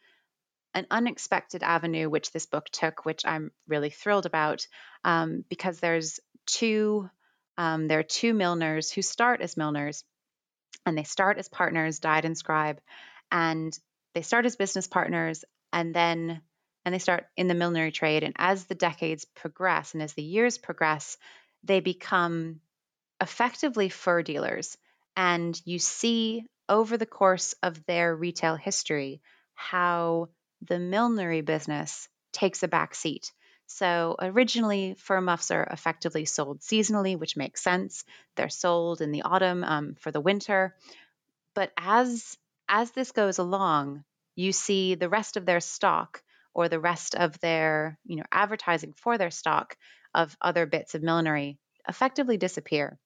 [0.73, 4.67] an unexpected avenue which this book took, which I'm really thrilled about,
[5.03, 7.09] um, because there's two
[7.57, 10.05] um, there are two milliners who start as milliners,
[10.85, 12.79] and they start as partners, Dyde and Scribe,
[13.31, 13.77] and
[14.13, 15.43] they start as business partners,
[15.73, 16.41] and then
[16.85, 18.23] and they start in the millinery trade.
[18.23, 21.17] And as the decades progress and as the years progress,
[21.63, 22.61] they become
[23.21, 24.77] effectively fur dealers
[25.19, 29.21] and you see over the course of their retail history
[29.53, 30.29] how
[30.61, 33.33] the millinery business takes a back seat.
[33.67, 38.05] So originally, fur muffs are effectively sold seasonally, which makes sense.
[38.37, 40.77] They're sold in the autumn um, for the winter.
[41.53, 42.37] But as
[42.69, 44.05] as this goes along,
[44.35, 48.93] you see the rest of their stock or the rest of their you know advertising
[48.93, 49.75] for their stock
[50.15, 51.59] of other bits of millinery
[51.89, 52.97] effectively disappear.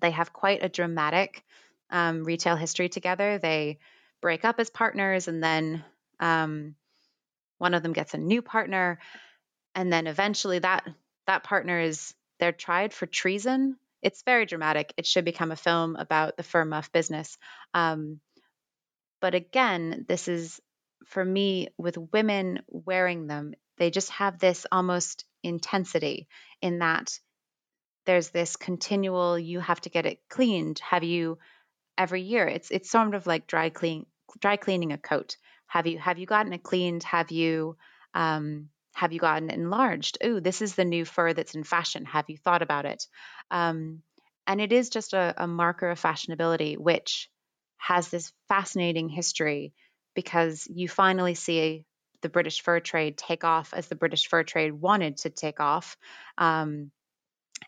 [0.00, 1.44] They have quite a dramatic
[1.90, 3.38] um, retail history together.
[3.38, 3.78] They
[4.20, 5.84] break up as partners, and then
[6.20, 6.74] um,
[7.58, 8.98] one of them gets a new partner,
[9.74, 10.86] and then eventually that
[11.26, 13.76] that partner is they're tried for treason.
[14.02, 14.94] It's very dramatic.
[14.96, 17.36] It should become a film about the fur muff business.
[17.74, 18.20] Um,
[19.20, 20.60] but again, this is
[21.06, 23.54] for me with women wearing them.
[23.78, 26.28] They just have this almost intensity
[26.62, 27.18] in that
[28.08, 31.38] there's this continual you have to get it cleaned have you
[31.98, 32.46] every year.
[32.46, 34.06] It's it's sort of like dry clean
[34.40, 35.36] dry cleaning a coat.
[35.66, 37.02] Have you have you gotten it cleaned?
[37.02, 37.76] Have you
[38.14, 40.16] um, have you gotten enlarged?
[40.24, 42.06] Oh this is the new fur that's in fashion.
[42.06, 43.04] Have you thought about it?
[43.50, 44.02] Um,
[44.46, 47.28] and it is just a, a marker of fashionability which
[47.76, 49.74] has this fascinating history
[50.14, 51.84] because you finally see
[52.22, 55.96] the British fur trade take off as the British fur trade wanted to take off.
[56.38, 56.90] Um,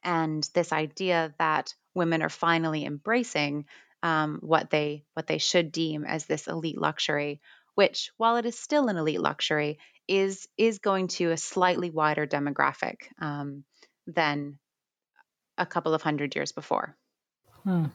[0.02, 3.66] and this idea that women are finally embracing
[4.02, 7.40] um, what they what they should deem as this elite luxury,
[7.74, 9.78] which, while it is still an elite luxury,
[10.08, 13.64] is is going to a slightly wider demographic um,
[14.06, 14.58] than
[15.58, 16.96] a couple of hundred years before.
[17.64, 17.86] Hmm.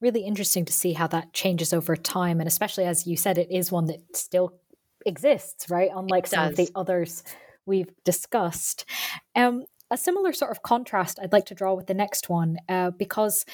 [0.00, 3.50] Really interesting to see how that changes over time, and especially as you said, it
[3.50, 4.60] is one that still
[5.06, 5.90] exists, right?
[5.94, 7.22] Unlike some of the others
[7.66, 8.84] we've discussed.
[9.34, 12.90] Um, a similar sort of contrast I'd like to draw with the next one uh,
[12.90, 13.44] because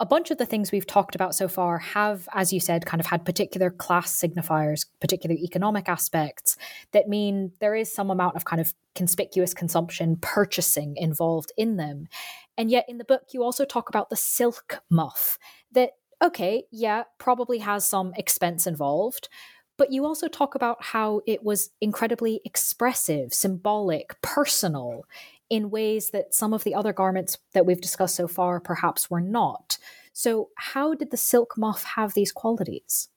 [0.00, 3.02] a bunch of the things we've talked about so far have, as you said, kind
[3.02, 6.56] of had particular class signifiers, particular economic aspects
[6.92, 12.08] that mean there is some amount of kind of conspicuous consumption, purchasing involved in them.
[12.56, 15.38] And yet in the book, you also talk about the silk muff
[15.72, 15.90] that,
[16.22, 19.28] okay, yeah, probably has some expense involved,
[19.76, 25.04] but you also talk about how it was incredibly expressive, symbolic, personal
[25.50, 29.20] in ways that some of the other garments that we've discussed so far perhaps were
[29.20, 29.76] not.
[30.12, 33.08] So, how did the silk muff have these qualities?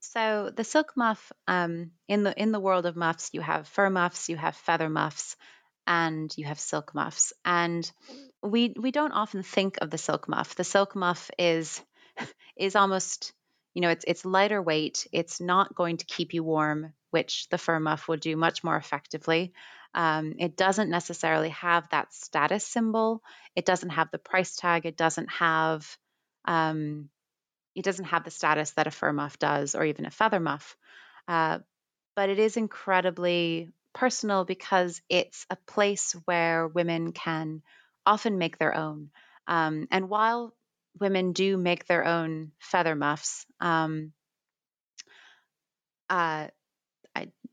[0.00, 3.90] So, the silk muff um, in the in the world of muffs, you have fur
[3.90, 5.36] muffs, you have feather muffs,
[5.86, 7.32] and you have silk muffs.
[7.44, 7.90] And
[8.42, 10.54] we we don't often think of the silk muff.
[10.54, 11.82] The silk muff is
[12.56, 13.32] is almost
[13.74, 15.06] you know it's it's lighter weight.
[15.12, 18.76] It's not going to keep you warm which the fur muff will do much more
[18.76, 19.52] effectively.
[19.94, 23.22] Um, it doesn't necessarily have that status symbol.
[23.56, 24.86] It doesn't have the price tag.
[24.86, 25.86] It doesn't have
[26.44, 27.10] um,
[27.74, 30.76] it doesn't have the status that a fur muff does, or even a feather muff.
[31.28, 31.60] Uh,
[32.16, 37.62] but it is incredibly personal because it's a place where women can
[38.04, 39.10] often make their own.
[39.46, 40.54] Um, and while
[40.98, 44.12] women do make their own feather muffs, um,
[46.08, 46.48] uh,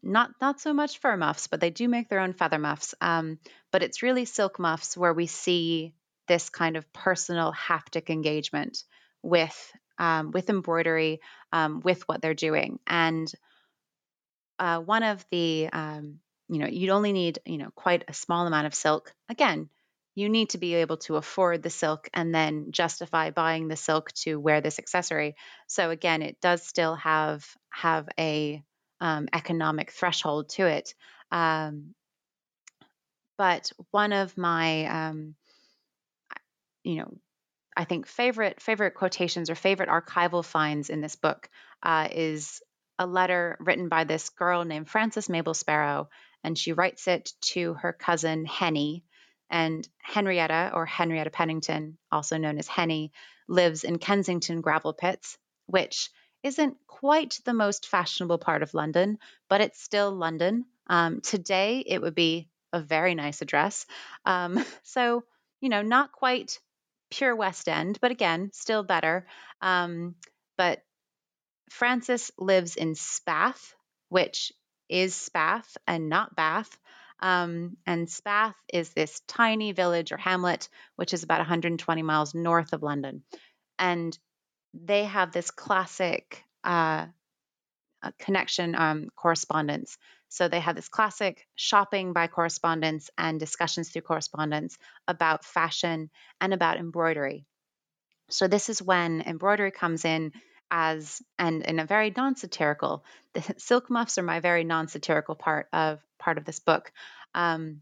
[0.05, 2.95] not not so much fur muffs, but they do make their own feather muffs.
[3.01, 3.39] Um,
[3.71, 5.93] but it's really silk muffs where we see
[6.27, 8.83] this kind of personal haptic engagement
[9.21, 12.79] with um, with embroidery, um, with what they're doing.
[12.87, 13.31] And
[14.59, 18.45] uh, one of the, um, you know, you'd only need, you know, quite a small
[18.45, 19.13] amount of silk.
[19.29, 19.69] Again,
[20.15, 24.11] you need to be able to afford the silk and then justify buying the silk
[24.13, 25.35] to wear this accessory.
[25.67, 28.63] So again, it does still have have a
[29.01, 30.93] um, economic threshold to it.
[31.31, 31.93] Um,
[33.37, 35.35] but one of my, um,
[36.83, 37.17] you know,
[37.75, 41.49] I think favorite favorite quotations or favorite archival finds in this book
[41.83, 42.61] uh, is
[42.97, 46.09] a letter written by this girl named Frances Mabel Sparrow,
[46.43, 49.03] and she writes it to her cousin Henny.
[49.47, 53.11] And Henrietta, or Henrietta Pennington, also known as Henny,
[53.47, 55.37] lives in Kensington Gravel Pits,
[55.67, 56.09] which
[56.45, 59.17] isn't quite the most fashionable part of London,
[59.49, 60.63] but it's still London.
[60.85, 63.87] Um, today, it would be a very nice address.
[64.25, 65.23] Um, so,
[65.59, 66.59] you know, not quite
[67.09, 69.25] pure West End, but again, still better.
[69.59, 70.13] Um,
[70.55, 70.83] but
[71.71, 73.73] Frances lives in Spath,
[74.09, 74.53] which
[74.87, 76.77] is Spath and not Bath.
[77.21, 82.71] Um, and Spath is this tiny village or hamlet, which is about 120 miles north
[82.73, 83.23] of London.
[83.79, 84.15] And
[84.83, 87.07] they have this classic uh,
[88.19, 89.97] connection um, correspondence.
[90.29, 96.09] So they have this classic shopping by correspondence and discussions through correspondence about fashion
[96.41, 97.45] and about embroidery.
[98.29, 100.33] So this is when embroidery comes in
[100.71, 105.99] as and in a very non-satirical the silk muffs are my very non-satirical part of
[106.17, 106.91] part of this book
[107.35, 107.81] um,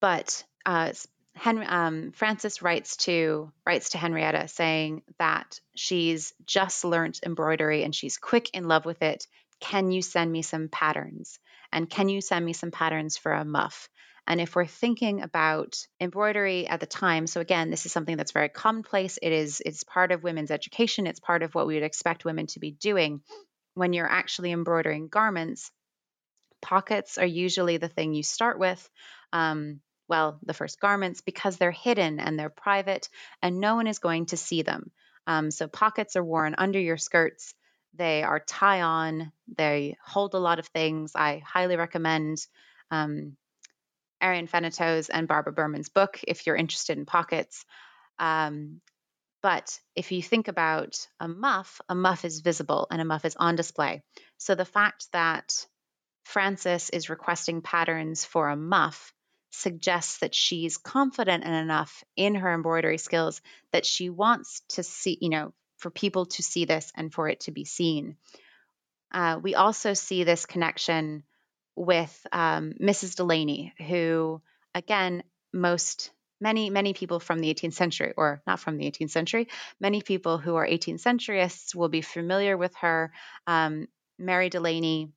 [0.00, 0.92] but uh,
[1.36, 7.94] Henry, um, Frances writes to writes to Henrietta saying that she's just learnt embroidery and
[7.94, 9.26] she's quick in love with it.
[9.60, 11.38] Can you send me some patterns?
[11.72, 13.88] And can you send me some patterns for a muff?
[14.26, 18.32] And if we're thinking about embroidery at the time, so again, this is something that's
[18.32, 19.18] very commonplace.
[19.22, 21.06] It is it's part of women's education.
[21.06, 23.20] It's part of what we would expect women to be doing.
[23.74, 25.70] When you're actually embroidering garments,
[26.62, 28.88] pockets are usually the thing you start with.
[29.32, 33.08] Um, well, the first garments because they're hidden and they're private
[33.42, 34.90] and no one is going to see them.
[35.26, 37.54] Um, so pockets are worn under your skirts.
[37.94, 39.32] They are tie on.
[39.56, 41.12] They hold a lot of things.
[41.14, 42.38] I highly recommend
[42.90, 43.36] um,
[44.22, 47.64] Ariane Fennetaux's and Barbara Burman's book if you're interested in pockets.
[48.18, 48.80] Um,
[49.42, 53.36] but if you think about a muff, a muff is visible and a muff is
[53.36, 54.02] on display.
[54.38, 55.66] So the fact that
[56.24, 59.12] Frances is requesting patterns for a muff
[59.56, 63.40] suggests that she's confident enough in her embroidery skills
[63.72, 67.40] that she wants to see, you know, for people to see this and for it
[67.40, 68.16] to be seen.
[69.12, 71.22] Uh, we also see this connection
[71.74, 73.16] with um, Mrs.
[73.16, 74.40] Delany, who,
[74.74, 79.48] again, most many many people from the 18th century or not from the 18th century
[79.80, 83.10] many people who are 18th centuryists will be familiar with her
[83.46, 83.88] um,
[84.18, 85.08] mary delany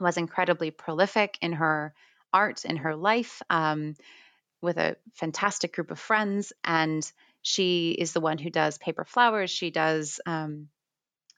[0.00, 1.94] was incredibly prolific in her
[2.32, 3.94] art, in her life, um,
[4.60, 6.52] with a fantastic group of friends.
[6.64, 7.10] And
[7.42, 9.50] she is the one who does paper flowers.
[9.50, 10.68] She does um,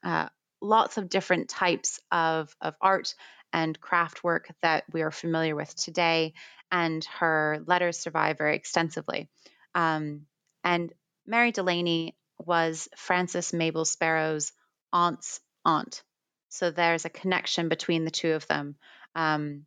[0.03, 0.29] uh,
[0.61, 3.15] lots of different types of, of art
[3.53, 6.35] and craft work that we are familiar with today,
[6.73, 9.29] and her letters survive very extensively.
[9.75, 10.27] Um,
[10.65, 10.93] and
[11.27, 14.53] Mary Delany was Frances Mabel Sparrow's
[14.93, 16.03] aunt's aunt.
[16.49, 18.77] So there's a connection between the two of them.
[19.15, 19.67] Um,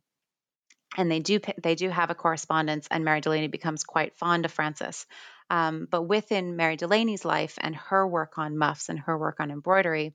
[0.96, 4.52] and they do they do have a correspondence, and Mary Delany becomes quite fond of
[4.52, 5.06] Frances.
[5.50, 9.50] Um, but within Mary Delany's life and her work on muffs and her work on
[9.50, 10.14] embroidery,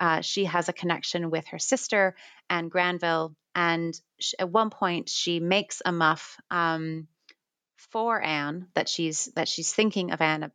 [0.00, 2.14] uh, she has a connection with her sister
[2.50, 7.08] Anne Granville, and she, at one point she makes a muff um,
[7.76, 10.52] for Anne that she's that she's thinking of Anne,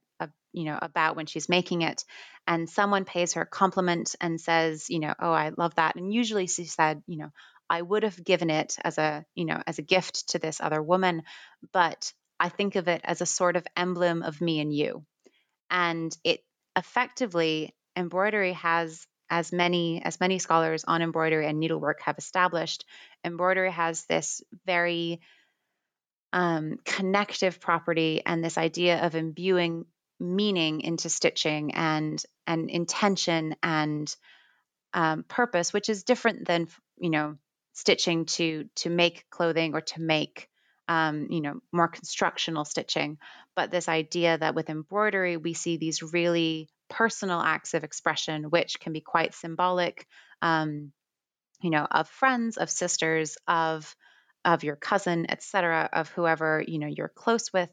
[0.54, 2.04] you know, about when she's making it,
[2.48, 6.14] and someone pays her a compliment and says, you know, oh, I love that, and
[6.14, 7.32] usually she said, you know,
[7.70, 10.82] I would have given it as a, you know, as a gift to this other
[10.82, 11.24] woman,
[11.72, 15.06] but I think of it as a sort of emblem of me and you,
[15.70, 16.42] and it
[16.76, 22.86] effectively embroidery has as many as many scholars on embroidery and needlework have established,
[23.24, 25.22] embroidery has this very
[26.34, 29.86] um, connective property and this idea of imbuing
[30.20, 34.16] meaning into stitching and and intention and
[34.94, 37.38] um, purpose, which is different than you know
[37.74, 40.48] stitching to to make clothing or to make
[40.88, 43.18] um, you know more constructional stitching.
[43.56, 48.80] But this idea that with embroidery we see these really personal acts of expression, which
[48.80, 50.08] can be quite symbolic,
[50.42, 50.92] um,
[51.62, 53.96] you know, of friends, of sisters, of
[54.46, 57.70] of your cousin, etc., of whoever you know you're close with,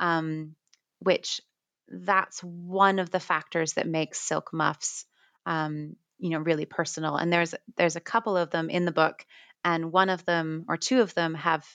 [0.00, 0.54] um,
[1.00, 1.40] which
[1.88, 5.04] that's one of the factors that makes silk muffs
[5.44, 9.26] um, you know really personal and there's there's a couple of them in the book
[9.64, 11.66] and one of them or two of them have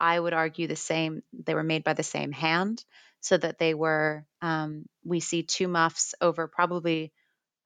[0.00, 2.84] i would argue the same they were made by the same hand
[3.20, 7.12] so that they were um, we see two muffs over probably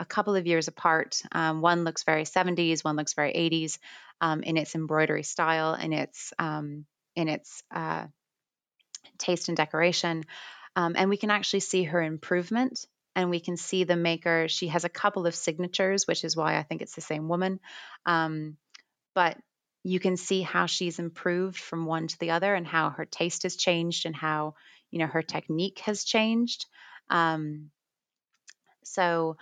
[0.01, 1.23] a couple of years apart.
[1.33, 3.79] Um, one looks very 70s one looks very 80s
[4.21, 8.07] um, in its embroidery style and its um, in its uh,
[9.19, 10.25] taste and decoration.
[10.77, 12.85] Um, and we can actually see her improvement
[13.17, 14.49] and we can see the maker.
[14.49, 17.61] She has a couple of signatures, which is why I think it's the same woman.
[18.07, 18.57] Um,
[19.15, 19.39] but
[19.85, 23.45] you can see how she's improved from one to the other and how her taste
[23.45, 24.55] has changed and how
[24.91, 26.67] you know her technique has changed
[27.11, 27.71] um,
[28.83, 29.37] so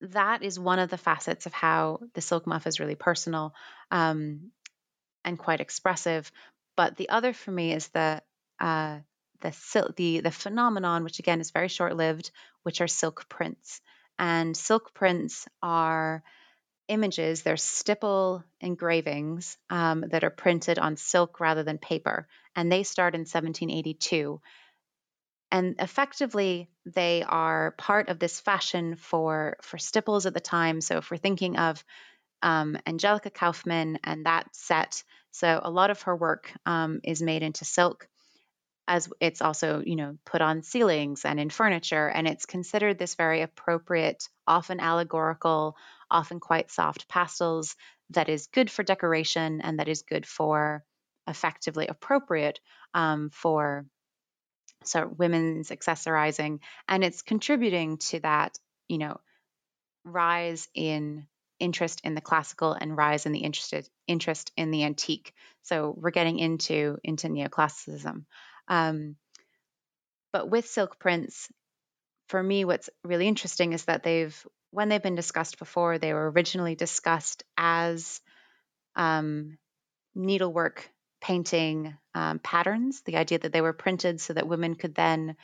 [0.00, 3.54] that is one of the facets of how the silk muff is really personal
[3.90, 4.50] um,
[5.24, 6.32] and quite expressive
[6.76, 8.22] but the other for me is the
[8.60, 8.98] uh,
[9.44, 12.30] the the the phenomenon, which again is very short lived,
[12.64, 13.80] which are silk prints.
[14.18, 16.22] And silk prints are
[16.88, 22.28] images, they're stipple engravings um, that are printed on silk rather than paper.
[22.56, 24.40] And they start in 1782.
[25.50, 30.80] And effectively, they are part of this fashion for, for stipples at the time.
[30.80, 31.84] So if we're thinking of
[32.42, 37.42] um, Angelica Kauffman and that set, so a lot of her work um, is made
[37.42, 38.08] into silk
[38.86, 43.14] as it's also you know put on ceilings and in furniture and it's considered this
[43.14, 45.76] very appropriate often allegorical
[46.10, 47.76] often quite soft pastels
[48.10, 50.84] that is good for decoration and that is good for
[51.26, 52.60] effectively appropriate
[52.92, 53.86] um, for
[54.84, 58.58] so women's accessorizing and it's contributing to that
[58.88, 59.18] you know
[60.04, 61.26] rise in
[61.60, 65.32] interest in the classical and rise in the interested interest in the antique.
[65.62, 68.24] So we're getting into into neoclassicism
[68.68, 69.16] um,
[70.32, 71.48] but with silk prints,
[72.28, 76.30] for me, what's really interesting is that they've, when they've been discussed before, they were
[76.30, 78.20] originally discussed as
[78.96, 79.58] um,
[80.14, 80.90] needlework
[81.20, 85.36] painting um, patterns, the idea that they were printed so that women could then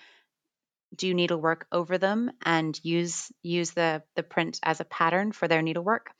[0.94, 5.62] do needlework over them and use use the the print as a pattern for their
[5.62, 6.10] needlework,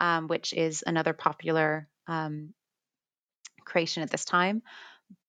[0.00, 2.54] um, which is another popular um,
[3.64, 4.62] creation at this time.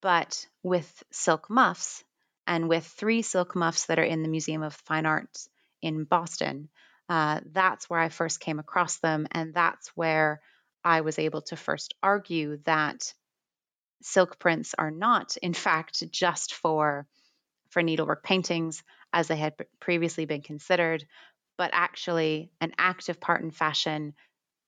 [0.01, 2.03] But with silk muffs,
[2.47, 5.49] and with three silk muffs that are in the Museum of Fine Arts
[5.81, 6.69] in Boston,
[7.09, 9.27] uh, that's where I first came across them.
[9.31, 10.41] And that's where
[10.83, 13.13] I was able to first argue that
[14.03, 17.07] silk prints are not, in fact, just for,
[17.69, 21.05] for needlework paintings as they had previously been considered,
[21.57, 24.13] but actually an active part in fashion.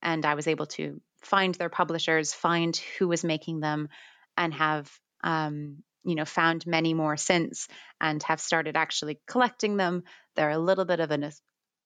[0.01, 3.89] And I was able to find their publishers, find who was making them,
[4.36, 4.91] and have
[5.23, 7.68] um, you know found many more since
[7.99, 10.03] and have started actually collecting them
[10.35, 11.31] they're a little bit of an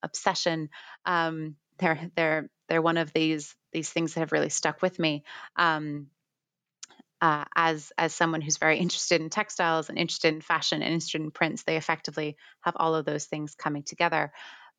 [0.02, 0.68] obsession
[1.04, 5.24] um, they're they're they're one of these these things that have really stuck with me
[5.56, 6.06] um,
[7.20, 11.20] uh, as as someone who's very interested in textiles and interested in fashion and interested
[11.20, 14.32] in prints they effectively have all of those things coming together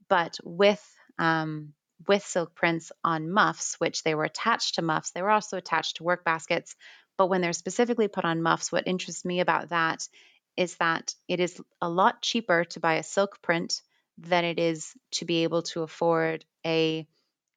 [0.08, 0.84] but with
[1.20, 1.74] um,
[2.08, 5.12] with silk prints on muffs, which they were attached to muffs.
[5.12, 6.76] They were also attached to work baskets,
[7.18, 10.08] but when they're specifically put on muffs, what interests me about that
[10.58, 13.82] is that it is a lot cheaper to buy a silk print
[14.18, 17.08] than it is to be able to afford a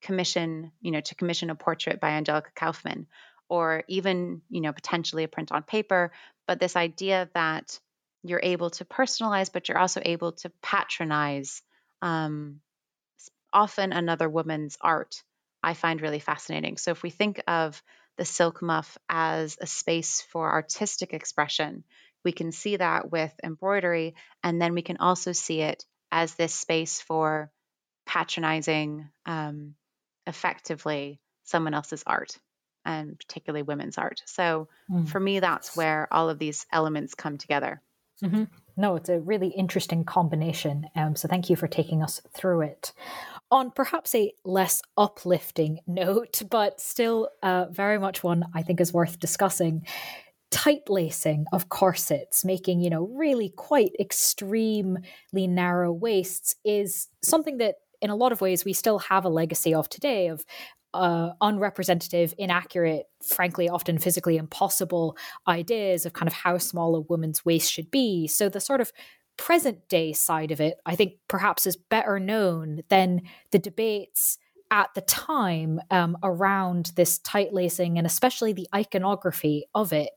[0.02, 3.06] commission, you know, to commission a portrait by Angelica Kauffman
[3.48, 6.12] or even, you know, potentially a print on paper.
[6.46, 7.78] But this idea that
[8.22, 11.62] you're able to personalize, but you're also able to patronize
[12.02, 12.60] um,
[13.52, 15.22] often another woman's art,
[15.62, 16.76] I find really fascinating.
[16.76, 17.82] So if we think of
[18.16, 21.84] the silk muff as a space for artistic expression.
[22.24, 26.54] We can see that with embroidery, and then we can also see it as this
[26.54, 27.50] space for
[28.06, 29.74] patronizing um,
[30.26, 32.36] effectively someone else's art
[32.84, 34.22] and particularly women's art.
[34.26, 35.08] So mm.
[35.08, 37.82] for me, that's where all of these elements come together.
[38.22, 38.44] Mm-hmm.
[38.76, 40.86] No, it's a really interesting combination.
[40.94, 42.92] Um, so thank you for taking us through it.
[43.50, 48.92] on perhaps a less uplifting note, but still uh, very much one I think is
[48.92, 49.86] worth discussing.
[50.50, 55.02] Tight lacing of corsets, making, you know, really quite extremely
[55.34, 59.74] narrow waists, is something that in a lot of ways we still have a legacy
[59.74, 60.44] of today of
[60.94, 67.44] uh, unrepresentative, inaccurate, frankly, often physically impossible ideas of kind of how small a woman's
[67.44, 68.26] waist should be.
[68.26, 68.92] So the sort of
[69.36, 74.38] present day side of it, I think perhaps is better known than the debates
[74.70, 80.10] at the time um, around this tight lacing and especially the iconography of it.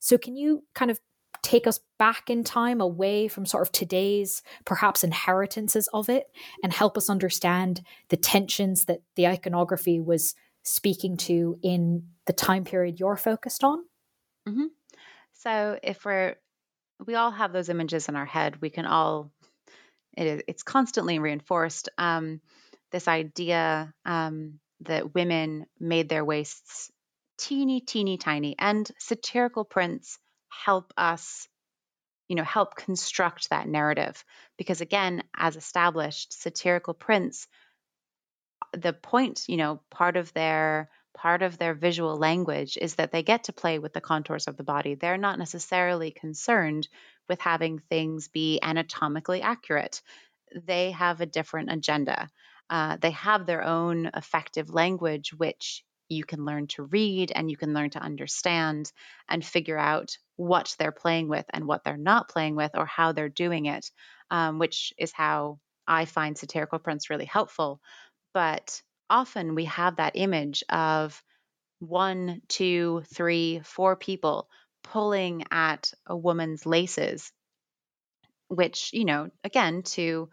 [0.00, 0.98] So, can you kind of
[1.42, 6.26] take us back in time away from sort of today's perhaps inheritances of it
[6.62, 12.64] and help us understand the tensions that the iconography was speaking to in the time
[12.64, 13.84] period you're focused on?
[14.48, 14.66] Mm-hmm.
[15.32, 16.36] So, if we're
[17.06, 18.60] we all have those images in our head.
[18.60, 19.30] We can all,
[20.16, 21.88] it is, it's constantly reinforced.
[21.98, 22.40] Um,
[22.90, 26.90] this idea um, that women made their waists
[27.38, 30.18] teeny, teeny, tiny, and satirical prints
[30.64, 31.48] help us,
[32.28, 34.24] you know, help construct that narrative.
[34.58, 37.48] Because again, as established, satirical prints,
[38.72, 43.22] the point, you know, part of their part of their visual language is that they
[43.22, 44.94] get to play with the contours of the body.
[44.94, 46.88] They're not necessarily concerned
[47.28, 50.00] with having things be anatomically accurate.
[50.54, 52.30] They have a different agenda.
[52.70, 57.56] Uh, they have their own effective language, which you can learn to read and you
[57.56, 58.92] can learn to understand
[59.28, 63.12] and figure out what they're playing with and what they're not playing with or how
[63.12, 63.90] they're doing it,
[64.30, 67.80] um, which is how I find satirical prints really helpful.
[68.34, 71.22] But often we have that image of
[71.80, 74.48] one, two, three, four people
[74.84, 77.32] pulling at a woman's laces,
[78.48, 80.30] which, you know, again, to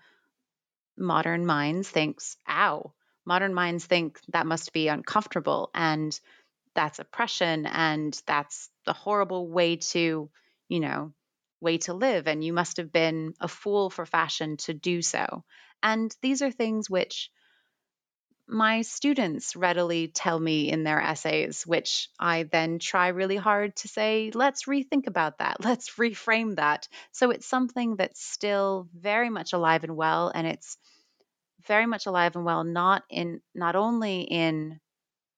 [0.97, 2.93] modern minds thinks, ow.
[3.25, 6.19] Modern minds think that must be uncomfortable and
[6.73, 10.29] that's oppression and that's the horrible way to,
[10.67, 11.13] you know,
[11.61, 12.27] way to live.
[12.27, 15.43] And you must have been a fool for fashion to do so.
[15.83, 17.31] And these are things which
[18.49, 23.87] my students readily tell me in their essays, which I then try really hard to
[23.87, 26.87] say, let's rethink about that, let's reframe that.
[27.11, 30.77] So it's something that's still very much alive and well, and it's
[31.67, 34.79] very much alive and well not in not only in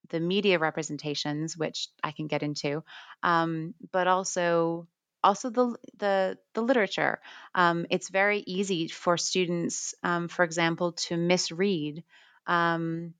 [0.10, 2.84] the media representations, which I can get into,
[3.24, 4.88] um, but also
[5.24, 7.20] also the the the literature.
[7.56, 12.04] Um, it's very easy for students, um, for example, to misread
[12.48, 13.14] um,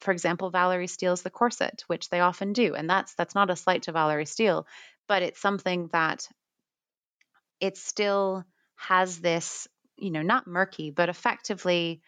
[0.00, 3.56] for example, Valerie Steele's The Corset, which they often do, and that's that's not a
[3.56, 4.66] slight to Valerie Steele,
[5.08, 6.28] but it's something that
[7.60, 8.44] it still
[8.76, 9.66] has this,
[9.96, 12.02] you know, not murky, but effectively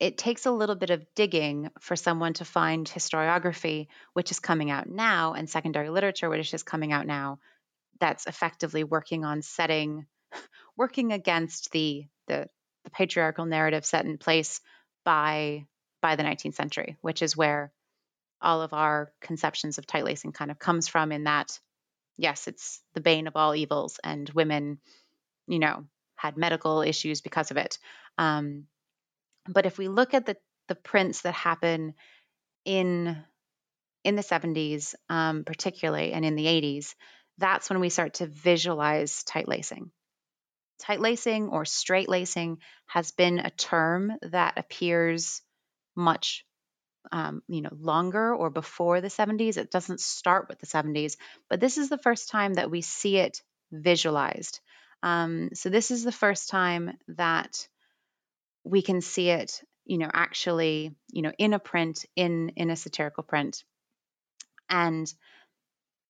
[0.00, 4.70] it takes a little bit of digging for someone to find historiography, which is coming
[4.70, 7.38] out now, and secondary literature, which is coming out now,
[8.00, 10.06] that's effectively working on setting,
[10.76, 12.48] working against the the,
[12.84, 14.60] the patriarchal narrative set in place
[15.04, 15.66] by
[16.02, 17.72] by the 19th century, which is where
[18.42, 21.58] all of our conceptions of tight lacing kind of comes from in that
[22.16, 24.78] yes, it's the bane of all evils and women,
[25.46, 25.84] you know,
[26.16, 27.78] had medical issues because of it.
[28.18, 28.66] Um,
[29.48, 30.36] but if we look at the
[30.68, 31.94] the prints that happen
[32.64, 33.22] in
[34.02, 36.94] in the 70s, um, particularly, and in the 80s,
[37.38, 39.90] that's when we start to visualize tight lacing.
[40.80, 45.40] Tight lacing or straight lacing has been a term that appears
[45.96, 46.44] much
[47.12, 51.16] um, you know longer or before the 70s it doesn't start with the 70s
[51.50, 54.60] but this is the first time that we see it visualized
[55.02, 57.68] um, so this is the first time that
[58.64, 62.76] we can see it you know actually you know in a print in in a
[62.76, 63.64] satirical print
[64.68, 65.12] and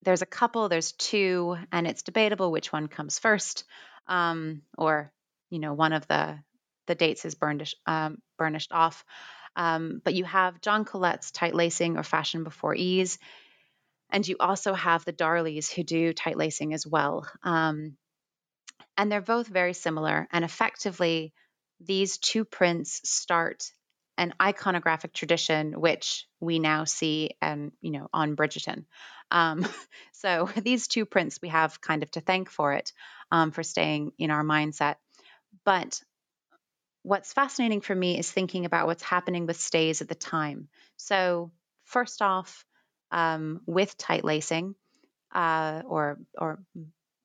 [0.02, 3.64] there's a couple there's two and it's debatable which one comes first
[4.06, 5.12] um, or
[5.50, 6.38] you know one of the
[6.86, 9.04] the dates is burned um, burnished off
[9.56, 13.18] um, but you have John Collet's tight lacing or fashion before ease.
[14.10, 17.26] And you also have the Darlys who do tight lacing as well.
[17.42, 17.96] Um,
[18.96, 20.28] and they're both very similar.
[20.30, 21.32] And effectively,
[21.86, 23.70] these two prints start
[24.16, 28.84] an iconographic tradition, which we now see and you know on Bridgerton.
[29.30, 29.66] Um,
[30.12, 32.92] so these two prints we have kind of to thank for it,
[33.30, 34.96] um, for staying in our mindset.
[35.64, 36.00] But
[37.02, 40.68] what's fascinating for me is thinking about what's happening with stays at the time.
[40.96, 41.52] So,
[41.84, 42.64] first off,
[43.10, 44.74] um, with tight lacing,
[45.32, 46.62] uh, or or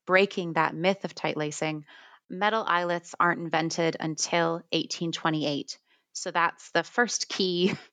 [0.05, 1.85] breaking that myth of tight lacing,
[2.29, 5.77] metal eyelets aren't invented until 1828.
[6.13, 7.73] So that's the first key.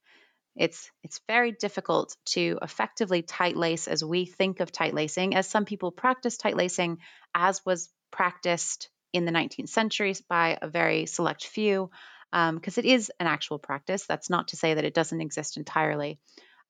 [0.59, 5.47] It's it's very difficult to effectively tight lace as we think of tight lacing, as
[5.47, 6.97] some people practice tight lacing,
[7.35, 11.91] as was practiced in the 19th century by a very select few,
[12.33, 14.07] because um, it is an actual practice.
[14.07, 16.19] That's not to say that it doesn't exist entirely.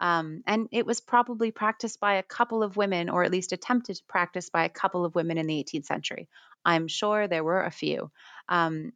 [0.00, 3.96] Um, and it was probably practiced by a couple of women, or at least attempted
[3.96, 6.28] to practice by a couple of women in the 18th century.
[6.64, 8.10] I'm sure there were a few.
[8.48, 8.92] Um,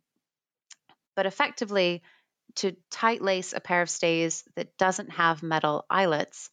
[1.16, 2.02] but effectively,
[2.56, 6.50] to tight lace a pair of stays that doesn't have metal eyelets,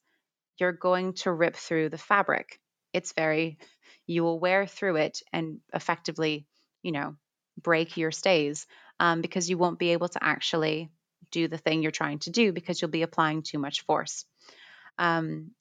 [0.58, 2.60] you're going to rip through the fabric.
[2.94, 3.58] It's very,
[4.06, 6.48] you will wear through it and effectively,
[6.84, 7.16] you know,
[7.62, 8.68] break your stays
[9.00, 10.90] um, because you won't be able to actually
[11.32, 14.26] do the thing you're trying to do because you'll be applying too much force.
[14.98, 15.52] Um,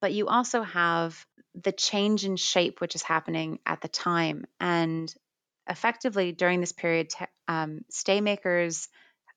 [0.00, 1.24] but you also have
[1.54, 4.44] the change in shape which is happening at the time.
[4.60, 5.12] And
[5.68, 8.88] effectively, during this period, te- um, stay makers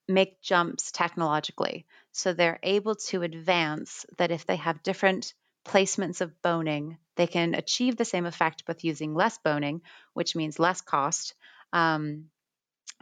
[0.08, 1.86] make jumps technologically.
[2.12, 5.34] So they're able to advance that if they have different
[5.64, 9.82] placements of boning, they can achieve the same effect with using less boning,
[10.12, 11.34] which means less cost.
[11.72, 12.26] Um,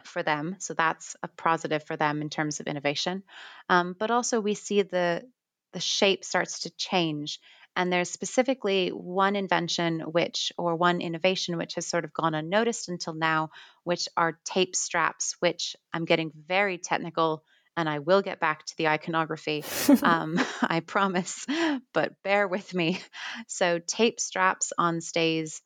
[0.06, 0.56] for them.
[0.58, 3.22] So that's a positive for them in terms of innovation.
[3.68, 5.24] Um, but also we see the
[5.72, 7.38] the shape starts to change.
[7.76, 12.88] And there's specifically one invention which, or one innovation which has sort of gone unnoticed
[12.88, 13.50] until now,
[13.84, 17.44] which are tape straps, which I'm getting very technical
[17.76, 19.64] and I will get back to the iconography.
[20.02, 21.46] um, I promise,
[21.94, 23.00] but bear with me.
[23.46, 25.62] So, tape straps on stays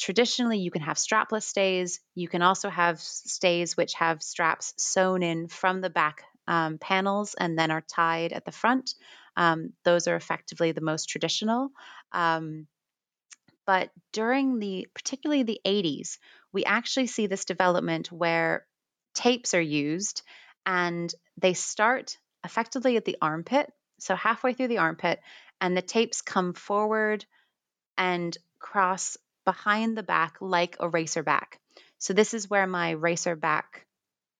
[0.00, 2.00] traditionally you can have strapless stays.
[2.14, 7.34] You can also have stays which have straps sewn in from the back um, panels
[7.38, 8.94] and then are tied at the front.
[9.36, 11.70] Um, those are effectively the most traditional.
[12.12, 12.66] Um,
[13.66, 16.18] but during the, particularly the 80s,
[16.52, 18.66] we actually see this development where
[19.14, 20.22] tapes are used
[20.66, 23.70] and they start effectively at the armpit,
[24.00, 25.20] so halfway through the armpit,
[25.60, 27.24] and the tapes come forward
[27.96, 31.60] and cross behind the back like a racer back.
[31.98, 33.86] So this is where my racer back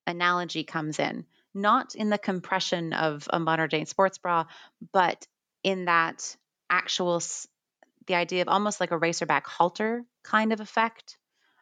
[0.06, 4.46] analogy comes in, not in the compression of a modern day sports bra,
[4.92, 5.26] but
[5.62, 6.36] in that
[6.68, 7.20] actual
[8.06, 11.18] the idea of almost like a racer back halter kind of effect.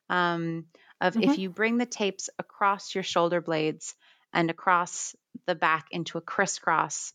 [0.09, 0.67] Um,
[1.01, 1.31] of mm-hmm.
[1.31, 3.95] if you bring the tapes across your shoulder blades
[4.33, 5.15] and across
[5.47, 7.13] the back into a crisscross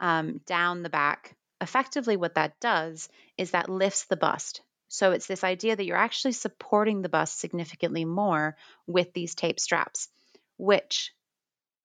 [0.00, 4.62] um, down the back, effectively what that does is that lifts the bust.
[4.88, 8.56] So it's this idea that you're actually supporting the bust significantly more
[8.86, 10.08] with these tape straps,
[10.56, 11.12] which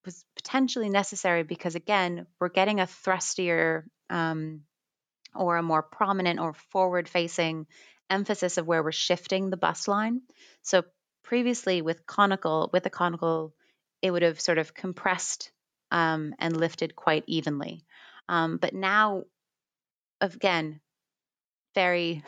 [0.05, 4.61] was potentially necessary because, again, we're getting a thrustier um,
[5.35, 7.67] or a more prominent or forward facing
[8.09, 10.21] emphasis of where we're shifting the bust line.
[10.61, 10.84] So
[11.23, 13.53] previously with conical, with a conical,
[14.01, 15.51] it would have sort of compressed
[15.91, 17.85] um, and lifted quite evenly.
[18.30, 19.23] Um, but now,
[20.21, 20.80] again,
[21.75, 22.23] very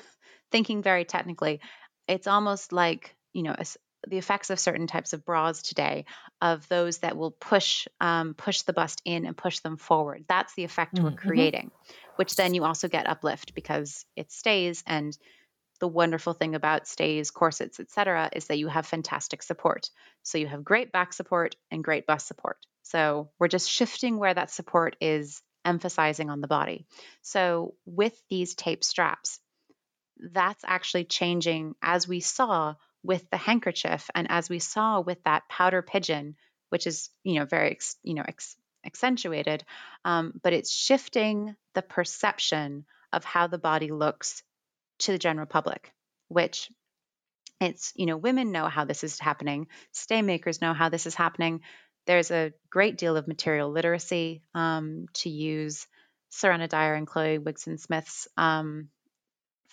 [0.55, 1.59] thinking very technically,
[2.07, 3.65] it's almost like, you know, a,
[4.07, 6.05] the effects of certain types of bras today
[6.41, 10.25] of those that will push um, push the bust in and push them forward.
[10.27, 11.05] That's the effect mm-hmm.
[11.05, 11.71] we're creating
[12.15, 14.83] which then you also get uplift because it stays.
[14.87, 15.17] And
[15.79, 19.89] the wonderful thing about stays corsets etc is that you have fantastic support.
[20.23, 22.57] So you have great back support and great bust support.
[22.83, 26.85] So we're just shifting where that support is emphasizing on the body.
[27.23, 29.39] So with these tape straps
[30.19, 35.43] that's actually changing as we saw with the handkerchief and as we saw with that
[35.49, 36.35] pouter pigeon
[36.69, 38.55] which is you know very you know ex-
[38.85, 39.63] accentuated
[40.03, 44.43] um, but it's shifting the perception of how the body looks
[44.99, 45.91] to the general public
[46.27, 46.69] which
[47.61, 51.15] it's you know women know how this is happening stay makers know how this is
[51.15, 51.61] happening.
[52.05, 55.87] There's a great deal of material literacy um, to use.
[56.29, 58.89] Serena Dyer and Chloe Wigston Smith's um,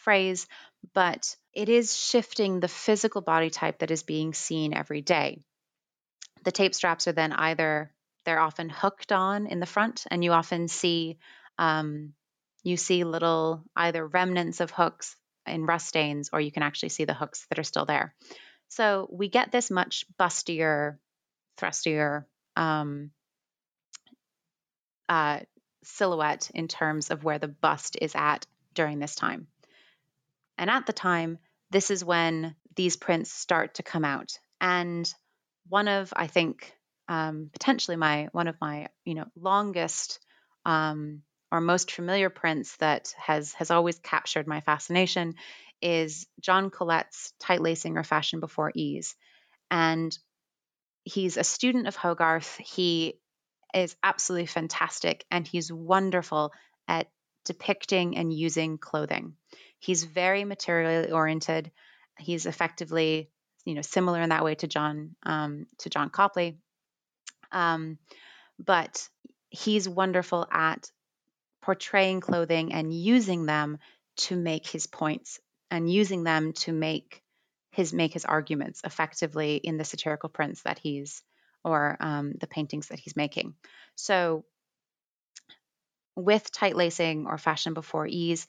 [0.02, 0.46] phrase,
[0.94, 5.40] but it is shifting the physical body type that is being seen every day.
[6.44, 7.92] The tape straps are then either
[8.24, 11.18] they're often hooked on in the front, and you often see
[11.58, 12.14] um,
[12.62, 15.16] you see little either remnants of hooks
[15.46, 18.14] in rust stains, or you can actually see the hooks that are still there.
[18.68, 20.98] So we get this much bustier,
[21.58, 22.26] thrustier
[22.56, 23.10] um,
[25.08, 25.40] uh,
[25.84, 29.48] silhouette in terms of where the bust is at during this time.
[30.62, 31.38] And at the time,
[31.72, 34.38] this is when these prints start to come out.
[34.60, 35.12] And
[35.68, 36.72] one of, I think,
[37.08, 40.20] um, potentially my one of my you know longest
[40.64, 45.34] um, or most familiar prints that has has always captured my fascination
[45.80, 49.16] is John Collet's tight lacing or fashion before ease.
[49.68, 50.16] And
[51.02, 52.56] he's a student of Hogarth.
[52.58, 53.18] He
[53.74, 56.52] is absolutely fantastic and he's wonderful
[56.86, 57.08] at
[57.44, 59.34] depicting and using clothing.
[59.82, 61.72] He's very materially oriented.
[62.16, 63.30] He's effectively,
[63.64, 66.56] you know, similar in that way to John um, to John Copley,
[67.50, 67.98] um,
[68.60, 69.08] but
[69.50, 70.88] he's wonderful at
[71.62, 73.78] portraying clothing and using them
[74.18, 77.20] to make his points and using them to make
[77.72, 81.24] his make his arguments effectively in the satirical prints that he's
[81.64, 83.54] or um, the paintings that he's making.
[83.96, 84.44] So,
[86.14, 88.46] with tight lacing or fashion before ease,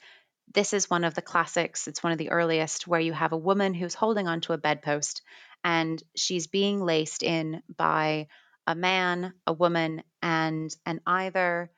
[0.53, 1.88] this is one of the classics.
[1.88, 5.21] It's one of the earliest where you have a woman who's holding onto a bedpost
[5.63, 8.27] and she's being laced in by
[8.67, 11.71] a man, a woman, and an either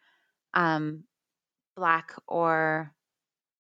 [0.54, 1.04] um,
[1.76, 2.92] black or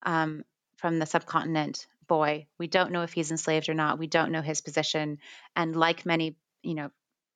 [0.04, 0.44] um,
[0.78, 2.48] from the subcontinent boy.
[2.60, 4.00] We don't know if he's enslaved or not.
[4.00, 5.20] We don't know his position.
[5.56, 6.92] And like many, you know,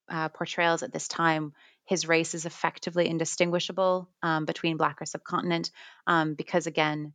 [0.09, 1.53] uh, portrayals at this time,
[1.85, 5.71] his race is effectively indistinguishable um, between black or subcontinent
[6.05, 7.13] um, because again,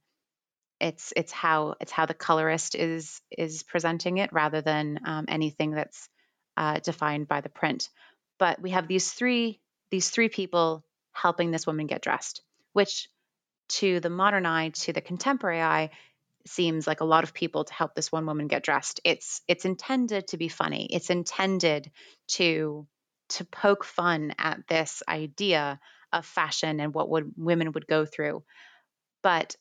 [0.85, 5.71] it's it's how it's how the colorist is is presenting it rather than um, anything
[5.71, 6.11] that's
[6.59, 7.89] uh, defined by the print.
[8.39, 12.43] But we have these three these three people helping this woman get dressed,
[12.75, 13.09] which
[13.71, 15.91] to the modern eye, to the contemporary eye,
[16.47, 19.01] seems like a lot of people to help this one woman get dressed.
[19.05, 20.87] It's it's intended to be funny.
[20.93, 21.91] It's intended
[22.33, 22.87] to
[23.31, 25.81] to poke fun at this idea
[26.13, 28.45] of fashion and what would women would go through.
[29.23, 29.57] But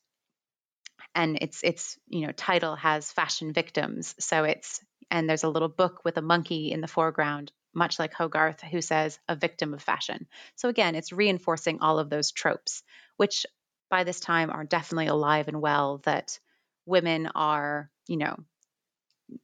[1.16, 4.16] and it's it's you know title has fashion victims.
[4.20, 4.82] So it's
[5.12, 8.82] and there's a little book with a monkey in the foreground much like hogarth who
[8.82, 10.28] says a victim of fashion.
[10.56, 12.84] So again it's reinforcing all of those tropes
[13.18, 13.46] which
[13.90, 16.40] by this time are definitely alive and well that
[16.86, 18.36] women are you know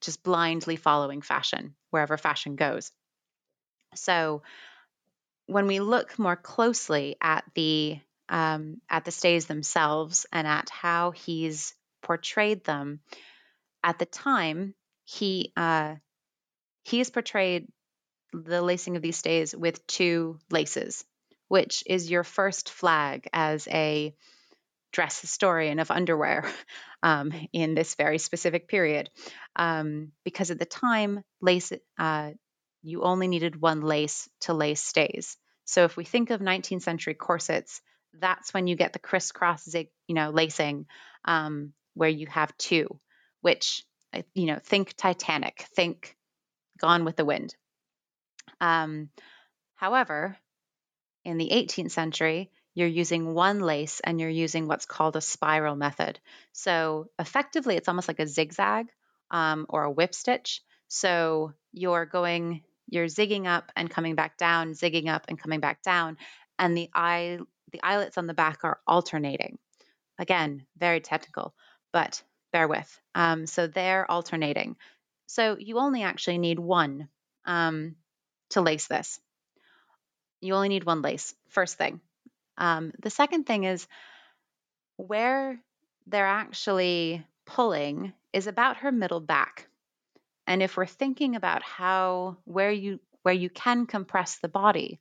[0.01, 2.91] just blindly following fashion wherever fashion goes.
[3.95, 4.43] So
[5.47, 11.11] when we look more closely at the um, at the stays themselves and at how
[11.11, 13.01] he's portrayed them.
[13.83, 14.75] At the time,
[15.05, 15.95] he uh,
[16.83, 17.67] he portrayed
[18.33, 21.03] the lacing of these stays with two laces,
[21.47, 24.13] which is your first flag as a
[24.91, 26.49] dress historian of underwear
[27.03, 29.09] um, in this very specific period.
[29.55, 32.31] Um, because at the time, lace uh,
[32.81, 35.37] you only needed one lace to lace stays.
[35.65, 37.81] So if we think of 19th century corsets,
[38.13, 40.85] that's when you get the crisscross zig, you know, lacing,
[41.25, 42.99] um, where you have two,
[43.41, 43.83] which,
[44.13, 46.15] uh, you know, think Titanic, think
[46.79, 47.55] Gone with the Wind.
[48.61, 49.09] Um,
[49.75, 50.37] however,
[51.25, 55.75] in the 18th century, you're using one lace and you're using what's called a spiral
[55.75, 56.19] method.
[56.53, 58.87] So effectively, it's almost like a zigzag
[59.31, 60.61] um, or a whip stitch.
[60.87, 65.83] So you're going, you're zigging up and coming back down, zigging up and coming back
[65.83, 66.17] down,
[66.57, 67.39] and the eye
[67.71, 69.57] the eyelets on the back are alternating.
[70.17, 71.53] Again, very technical,
[71.93, 72.21] but
[72.51, 72.99] bear with.
[73.15, 74.75] Um, so they're alternating.
[75.27, 77.09] So you only actually need one
[77.45, 77.95] um,
[78.51, 79.19] to lace this.
[80.41, 82.01] You only need one lace, first thing.
[82.57, 83.87] Um, the second thing is
[84.97, 85.59] where
[86.07, 89.67] they're actually pulling is about her middle back.
[90.47, 94.99] And if we're thinking about how where you where you can compress the body,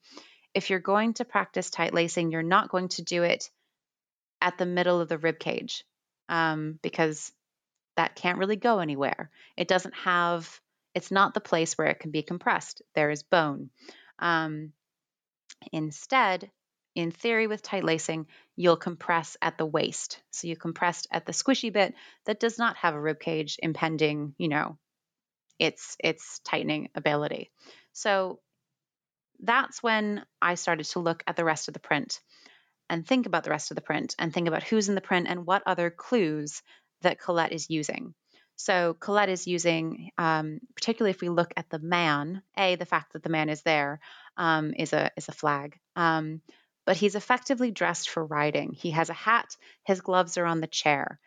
[0.55, 3.51] if you're going to practice tight lacing, you're not going to do it
[4.41, 5.85] at the middle of the rib cage
[6.29, 7.33] um, because
[7.97, 9.31] that can't really go anywhere.
[9.57, 10.61] It doesn't have,
[10.95, 12.83] it's not the place where it can be compressed.
[12.95, 13.71] There is bone.
[14.19, 14.73] Um,
[15.73, 16.51] instead,
[16.95, 18.27] in theory, with tight lacing,
[18.57, 20.21] you'll compress at the waist.
[20.31, 21.95] So you compress at the squishy bit
[22.27, 24.79] that does not have a rib cage impending, you know,
[25.59, 27.51] its its tightening ability.
[27.93, 28.41] So
[29.41, 32.21] that's when I started to look at the rest of the print
[32.91, 35.27] and think about the rest of the print and think about who's in the print
[35.29, 36.63] and what other clues
[37.03, 38.15] that Collet is using.
[38.57, 43.13] So Collet is using, um, particularly if we look at the man, a the fact
[43.13, 44.01] that the man is there
[44.37, 45.79] um, is a is a flag.
[45.95, 46.41] Um,
[46.85, 48.73] but he's effectively dressed for riding.
[48.73, 49.57] He has a hat.
[49.85, 51.21] His gloves are on the chair.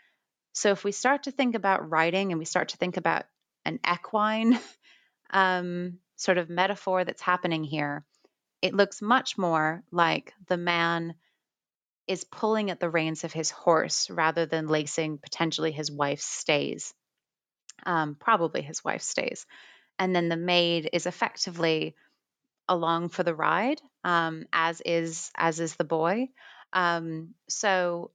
[0.53, 3.23] So if we start to think about riding and we start to think about
[3.63, 4.59] an equine
[5.29, 8.05] um, sort of metaphor that's happening here,
[8.61, 11.15] it looks much more like the man
[12.07, 16.93] is pulling at the reins of his horse rather than lacing potentially his wife's stays,
[17.85, 19.47] um, probably his wife's stays.
[19.97, 21.95] And then the maid is effectively
[22.67, 26.29] along for the ride, um, as is as is the boy.
[26.71, 28.11] Um, so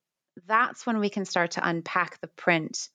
[0.47, 2.89] that's when we can start to unpack the print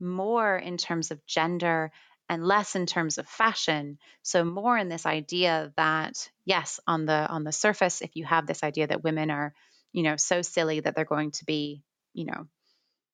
[0.00, 1.92] more in terms of gender
[2.28, 3.98] and less in terms of fashion.
[4.22, 8.46] So more in this idea that yes on the on the surface if you have
[8.46, 9.54] this idea that women are
[9.92, 11.82] you know so silly that they're going to be
[12.14, 12.46] you know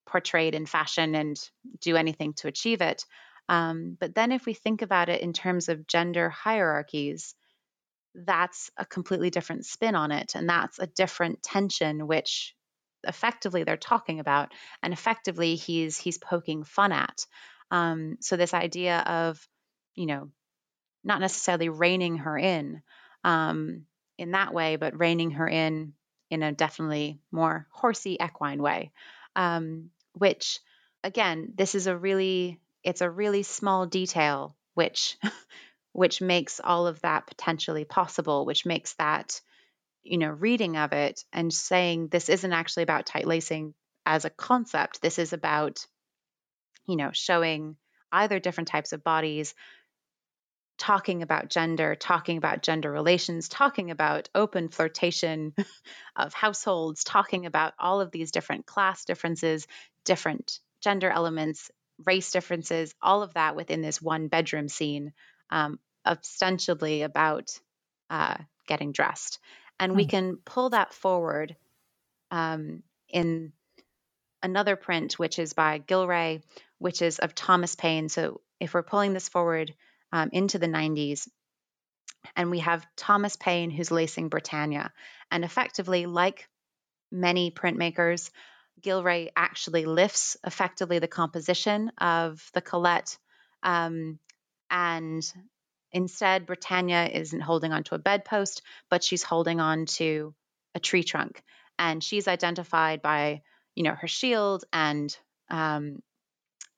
[0.07, 1.37] portrayed in fashion and
[1.81, 3.05] do anything to achieve it
[3.49, 7.35] um, but then if we think about it in terms of gender hierarchies
[8.15, 12.55] that's a completely different spin on it and that's a different tension which
[13.03, 17.27] effectively they're talking about and effectively he's he's poking fun at
[17.75, 19.49] um, so this idea of
[19.95, 20.31] you know
[21.03, 22.83] not necessarily reining her in
[23.25, 23.87] um,
[24.19, 25.93] in that way but reining her in
[26.31, 28.93] in a definitely more horsey equine way
[29.37, 30.61] um, which
[31.03, 35.17] again this is a really it's a really small detail which
[35.93, 39.41] which makes all of that potentially possible which makes that
[40.05, 43.75] you know, reading of it and saying this isn't actually about tight lacing
[44.07, 45.01] as a concept.
[45.01, 45.85] This is about,
[46.87, 47.77] you know, showing
[48.13, 49.55] either different types of bodies,
[50.79, 55.55] talking about gender, talking about gender relations, talking about open flirtation
[56.17, 59.67] of households, talking about all of these different class differences,
[60.05, 61.71] different gender elements,
[62.05, 65.13] race differences, all of that within this one bedroom scene,
[65.51, 67.59] um, ostensibly about
[68.11, 68.37] uh,
[68.67, 69.39] getting dressed.
[69.79, 69.97] And hmm.
[69.97, 71.57] we can pull that forward
[72.31, 73.53] um, in
[74.43, 76.43] another print, which is by Gillray,
[76.85, 78.11] which is of Thomas Paine.
[78.11, 79.75] So if we're pulling this forward
[80.13, 81.27] um, into the 90s,
[82.37, 84.93] and we have Thomas Paine who's lacing Britannia.
[85.31, 86.47] And effectively, like
[87.11, 88.31] many printmakers,
[88.83, 93.17] Gillray actually lifts effectively the composition of the collet
[93.63, 94.19] um,
[94.71, 95.25] and
[95.95, 100.35] Instead, Britannia isn't holding onto a bedpost, but she's holding on to
[100.75, 101.41] a tree trunk.
[101.79, 103.43] And she's identified by,
[103.77, 105.17] you know, her shield and
[105.51, 106.03] um,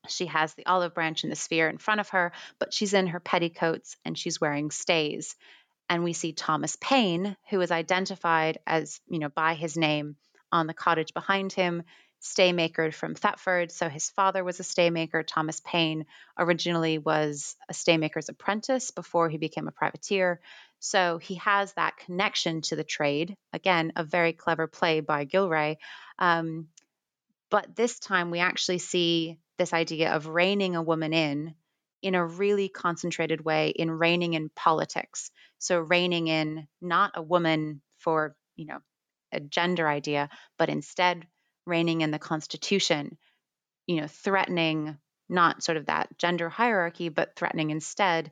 [0.09, 3.09] she has the olive branch and the sphere in front of her, but she's in
[3.09, 5.37] her petticoats and she's wearing stays.
[5.89, 10.17] And we see Thomas Paine, who is identified as, you know, by his name
[10.51, 11.85] on the cottage behind him
[12.23, 13.71] staymaker from Thetford.
[13.71, 15.25] So his father was a staymaker.
[15.27, 16.07] Thomas Paine
[16.39, 20.41] originally was a staymaker's apprentice before he became a privateer.
[20.81, 23.37] So he has that connection to the trade.
[23.53, 25.77] Again, a very clever play by Gillray.
[26.19, 26.69] Um,
[27.51, 31.55] but this time we actually see this idea of reining a woman in
[32.03, 35.31] in a really concentrated way in reining in politics.
[35.59, 38.79] So reining in not a woman for, you know,
[39.33, 40.29] a gender idea,
[40.59, 41.27] but instead
[41.65, 43.17] reining in the Constitution,
[43.87, 48.31] you know, threatening not sort of that gender hierarchy, but threatening instead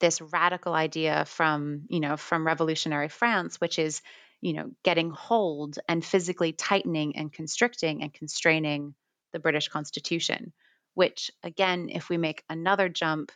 [0.00, 4.02] this radical idea from, you know, from revolutionary France, which is,
[4.40, 8.94] you know, getting hold and physically tightening and constricting and constraining
[9.32, 10.52] the British Constitution,
[10.94, 13.32] which again, if we make another jump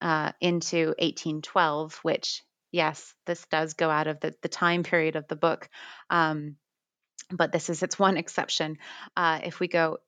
[0.00, 2.42] uh, into 1812, which
[2.72, 5.68] yes, this does go out of the, the time period of the book.
[6.10, 6.56] Um,
[7.30, 8.78] but this is its one exception.
[9.16, 9.98] Uh, if we go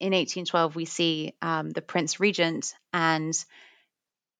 [0.00, 3.32] in 1812, we see um, the Prince Regent, and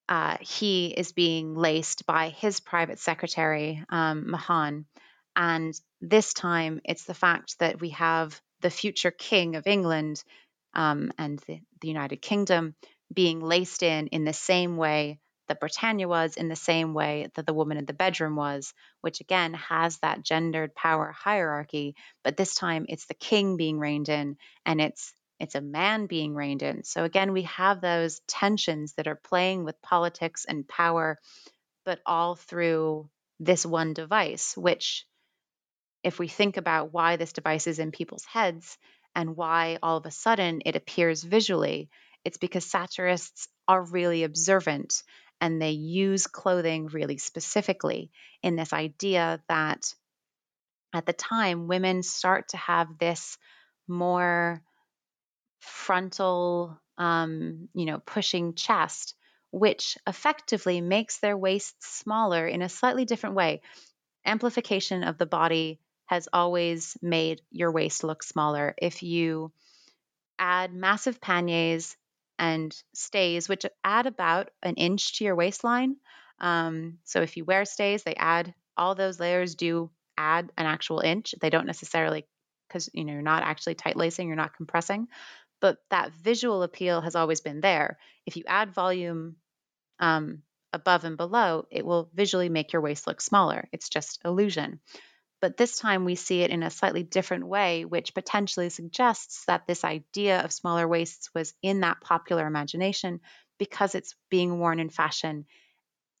[0.09, 4.85] uh, he is being laced by his private secretary, um, Mahon.
[5.35, 10.23] And this time, it's the fact that we have the future king of England
[10.73, 12.75] um, and the, the United Kingdom
[13.13, 17.45] being laced in in the same way that Britannia was in the same way that
[17.45, 22.55] the woman in the bedroom was, which again has that gendered power hierarchy, but this
[22.55, 26.83] time it's the king being reined in and it's it's a man being reined in.
[26.85, 31.19] So again, we have those tensions that are playing with politics and power,
[31.83, 33.09] but all through
[33.39, 35.05] this one device, which
[36.03, 38.77] if we think about why this device is in people's heads
[39.15, 41.89] and why all of a sudden it appears visually,
[42.25, 45.03] it's because satirists are really observant
[45.39, 48.11] and they use clothing really specifically
[48.41, 49.93] in this idea that
[50.93, 53.37] at the time women start to have this
[53.87, 54.61] more
[55.59, 59.15] frontal um, you know pushing chest
[59.53, 63.61] which effectively makes their waists smaller in a slightly different way.
[64.25, 65.79] Amplification of the body
[66.13, 69.51] has always made your waist look smaller if you
[70.37, 71.97] add massive panniers
[72.37, 75.95] and stays, which add about an inch to your waistline.
[76.39, 80.99] Um, so if you wear stays, they add all those layers do add an actual
[80.99, 81.33] inch.
[81.41, 82.27] They don't necessarily
[82.67, 85.07] because you know you're not actually tight lacing, you're not compressing,
[85.61, 87.97] but that visual appeal has always been there.
[88.27, 89.37] If you add volume
[89.99, 93.67] um, above and below, it will visually make your waist look smaller.
[93.71, 94.79] It's just illusion.
[95.43, 99.67] But this time we see it in a slightly different way, which potentially suggests that
[99.67, 103.19] this idea of smaller waists was in that popular imagination
[103.59, 105.45] because it's being worn in fashion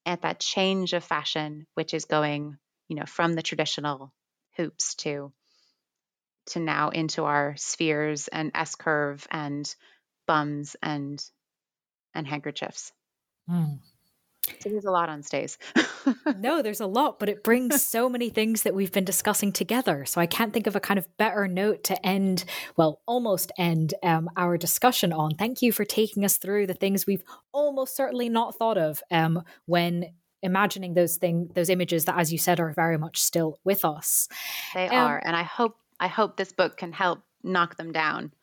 [0.05, 2.57] at that change of fashion, which is going,
[2.89, 4.13] you know, from the traditional
[4.57, 5.31] hoops to
[6.47, 9.73] to now into our spheres and S curve and
[10.27, 11.23] bums and
[12.13, 12.91] and handkerchiefs.
[13.49, 13.79] Mm.
[14.59, 15.57] So there's a lot on stays.
[16.37, 20.05] no, there's a lot, but it brings so many things that we've been discussing together.
[20.05, 22.43] So I can't think of a kind of better note to end,
[22.75, 25.35] well, almost end um, our discussion on.
[25.35, 29.43] Thank you for taking us through the things we've almost certainly not thought of um,
[29.65, 30.11] when
[30.41, 34.27] imagining those things, those images that, as you said, are very much still with us.
[34.73, 38.33] They um, are, and I hope I hope this book can help knock them down.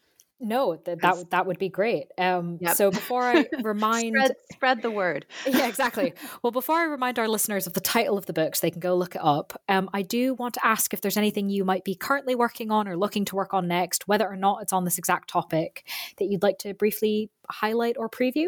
[0.42, 2.06] No, that that, that would be great.
[2.16, 2.74] Um, yep.
[2.74, 5.26] So before I remind, spread, spread, the word.
[5.46, 6.14] yeah, exactly.
[6.42, 8.80] Well, before I remind our listeners of the title of the book, so they can
[8.80, 9.60] go look it up.
[9.68, 12.88] Um, I do want to ask if there's anything you might be currently working on
[12.88, 15.86] or looking to work on next, whether or not it's on this exact topic,
[16.18, 18.46] that you'd like to briefly highlight or preview.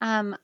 [0.00, 0.34] Um,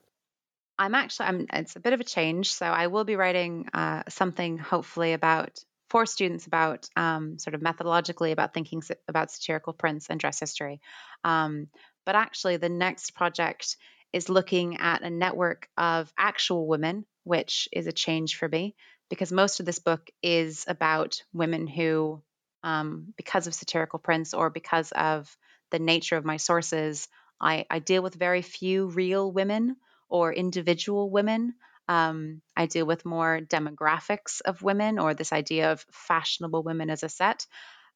[0.77, 1.47] I'm actually, I'm.
[1.53, 5.57] It's a bit of a change, so I will be writing uh, something hopefully about
[5.89, 10.81] for students about um, sort of methodologically about thinking about satirical prints and dress history.
[11.23, 11.67] Um,
[12.05, 13.77] but actually, the next project
[14.13, 18.75] is looking at a network of actual women, which is a change for me
[19.09, 22.21] because most of this book is about women who,
[22.63, 25.35] um, because of satirical prints or because of
[25.71, 27.07] the nature of my sources,
[27.39, 29.77] I, I deal with very few real women
[30.09, 31.55] or individual women.
[31.87, 37.03] Um, I deal with more demographics of women or this idea of fashionable women as
[37.03, 37.45] a set.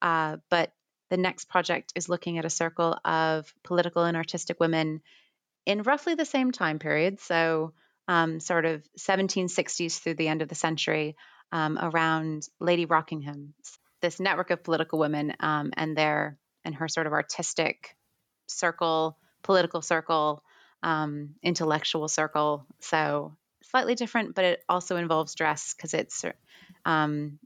[0.01, 0.71] Uh, but
[1.09, 5.01] the next project is looking at a circle of political and artistic women
[5.65, 7.19] in roughly the same time period.
[7.19, 7.73] So,
[8.07, 11.15] um, sort of 1760s through the end of the century,
[11.51, 13.53] um, around Lady Rockingham,
[14.01, 17.95] this network of political women um, and their and her sort of artistic
[18.47, 20.43] circle, political circle,
[20.83, 22.65] um, intellectual circle.
[22.79, 23.35] So
[23.71, 26.25] slightly different, but it also involves dress because it's
[26.85, 27.39] um,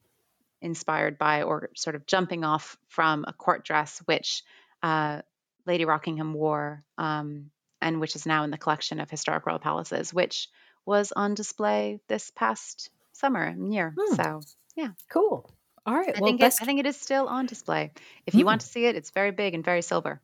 [0.62, 4.44] inspired by or sort of jumping off from a court dress, which
[4.84, 5.22] uh,
[5.66, 10.14] Lady Rockingham wore, um, and which is now in the collection of historic royal palaces,
[10.14, 10.50] which
[10.86, 13.94] was on display this past summer and year.
[13.98, 14.16] Hmm.
[14.16, 14.42] So,
[14.76, 15.50] yeah, cool.
[15.86, 16.16] All right.
[16.16, 17.92] I well, think it, I think it is still on display.
[18.26, 20.20] If you want to see it, it's very big and very silver.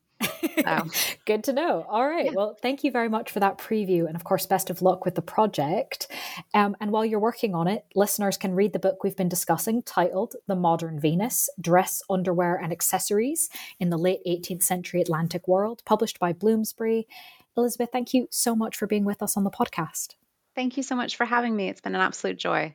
[0.66, 0.88] Oh.
[1.24, 1.84] Good to know.
[1.88, 2.26] All right.
[2.26, 2.32] Yeah.
[2.34, 4.06] Well, thank you very much for that preview.
[4.06, 6.08] And of course, best of luck with the project.
[6.54, 9.82] Um, and while you're working on it, listeners can read the book we've been discussing
[9.82, 13.48] titled The Modern Venus Dress, Underwear, and Accessories
[13.78, 17.06] in the Late 18th Century Atlantic World, published by Bloomsbury.
[17.56, 20.14] Elisabeth, thank you so much for being with us on the podcast.
[20.54, 21.68] Thank you so much for having me.
[21.68, 22.74] It's been an absolute joy.